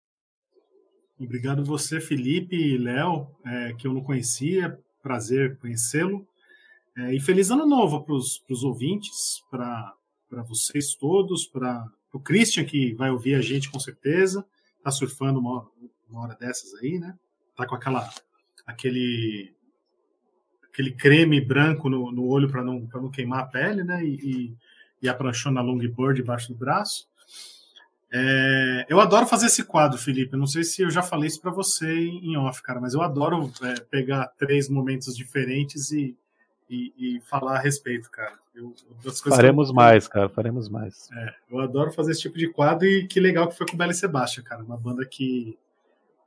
[1.19, 4.77] Obrigado você, Felipe e Léo, é, que eu não conhecia.
[5.01, 6.27] Prazer conhecê-lo.
[6.97, 9.93] É, e feliz ano novo para os ouvintes, para
[10.47, 14.45] vocês todos, para o Christian, que vai ouvir a gente com certeza.
[14.77, 15.69] Está surfando uma,
[16.09, 17.17] uma hora dessas aí, né?
[17.55, 18.09] Tá com aquela,
[18.65, 19.54] aquele,
[20.75, 24.03] aquele creme branco no, no olho para não, não queimar a pele, né?
[24.03, 24.55] E, e,
[25.03, 27.07] e a pranchona longboard debaixo do braço.
[28.11, 30.35] É, eu adoro fazer esse quadro, Felipe.
[30.35, 33.51] não sei se eu já falei isso para você em off, cara, mas eu adoro
[33.63, 36.15] é, pegar três momentos diferentes e,
[36.69, 38.33] e, e, falar a respeito, cara.
[38.53, 38.73] Eu,
[39.29, 39.75] faremos eu...
[39.75, 41.09] mais, cara, faremos mais.
[41.11, 43.77] É, eu adoro fazer esse tipo de quadro e que legal que foi com o
[43.77, 44.63] Bela Sebastião, cara.
[44.63, 45.57] Uma banda que,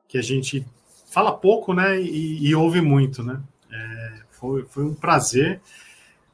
[0.06, 0.66] que a gente
[1.10, 3.40] fala pouco, né, e, e ouve muito, né.
[3.70, 5.60] É, foi, foi um prazer.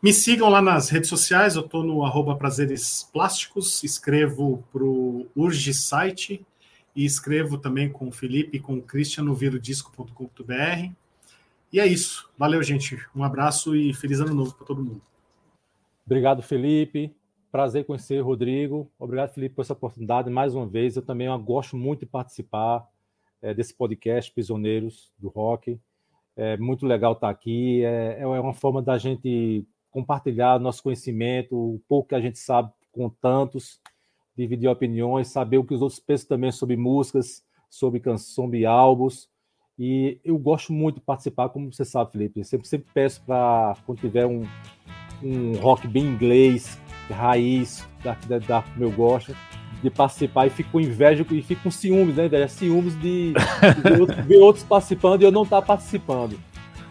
[0.03, 5.27] Me sigam lá nas redes sociais, eu estou no arroba prazeres plásticos, escrevo para o
[5.35, 6.45] Urge Site
[6.95, 10.93] e escrevo também com o Felipe e com o Christian no virodisco.com.br.
[11.73, 12.31] E é isso.
[12.39, 12.99] Valeu, gente.
[13.17, 15.01] Um abraço e feliz ano novo para todo mundo.
[16.07, 17.11] Obrigado, Felipe.
[17.51, 18.91] Prazer conhecer o Rodrigo.
[18.99, 20.97] Obrigado, Felipe, por essa oportunidade mais uma vez.
[20.97, 22.87] Eu também gosto muito de participar
[23.41, 25.81] é, desse podcast Prisioneiros do Rock.
[26.37, 27.85] É muito legal estar aqui.
[27.85, 32.73] É, é uma forma da gente compartilhar nosso conhecimento, o pouco que a gente sabe
[32.91, 33.81] com tantos,
[34.37, 39.29] dividir opiniões, saber o que os outros pensam também sobre músicas, sobre canções, sobre álbuns.
[39.79, 42.41] E eu gosto muito de participar, como você sabe, Felipe.
[42.41, 44.45] Eu sempre, sempre peço para, quando tiver um,
[45.23, 46.79] um rock bem inglês,
[47.09, 49.35] raiz, da, da, da meu gosto,
[49.85, 52.49] de participar e fico com inveja e fico com ciúmes, né, inveja?
[52.49, 56.39] Ciúmes de, de ver outros participando e eu não estar tá participando.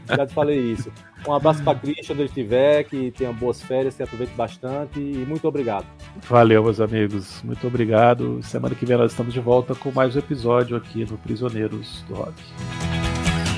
[0.07, 0.91] Já te falei isso.
[1.27, 5.25] Um abraço para Christian, onde ele estiver, que tenha boas férias, que aproveite bastante e
[5.27, 5.85] muito obrigado.
[6.29, 7.41] Valeu, meus amigos.
[7.43, 8.39] Muito obrigado.
[8.43, 12.15] Semana que vem nós estamos de volta com mais um episódio aqui no Prisioneiros do
[12.15, 12.33] Rock.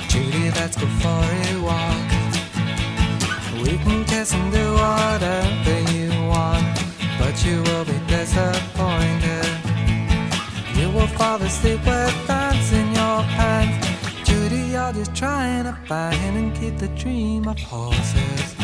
[0.10, 2.16] Judy, let's go for a walk.
[3.64, 4.76] We can kiss you
[6.30, 6.80] want,
[7.20, 7.75] but you will
[11.18, 13.88] fall asleep with dance in your pants.
[14.30, 18.56] Judy, you're just trying to find and keep the dream of horses.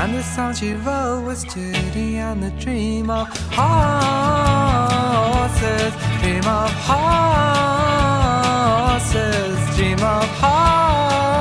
[0.00, 3.26] And the song she wrote was Judy and the dream of
[3.56, 3.62] horses.
[6.20, 7.36] Dream of horses.
[9.76, 11.33] Dream of horses.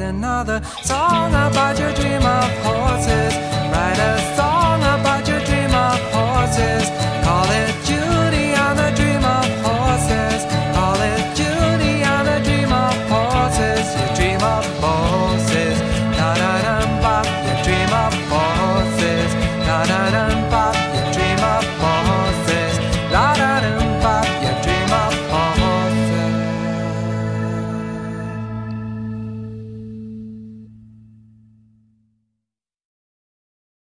[0.00, 3.34] another song about your dream of horses.
[3.72, 4.15] Ride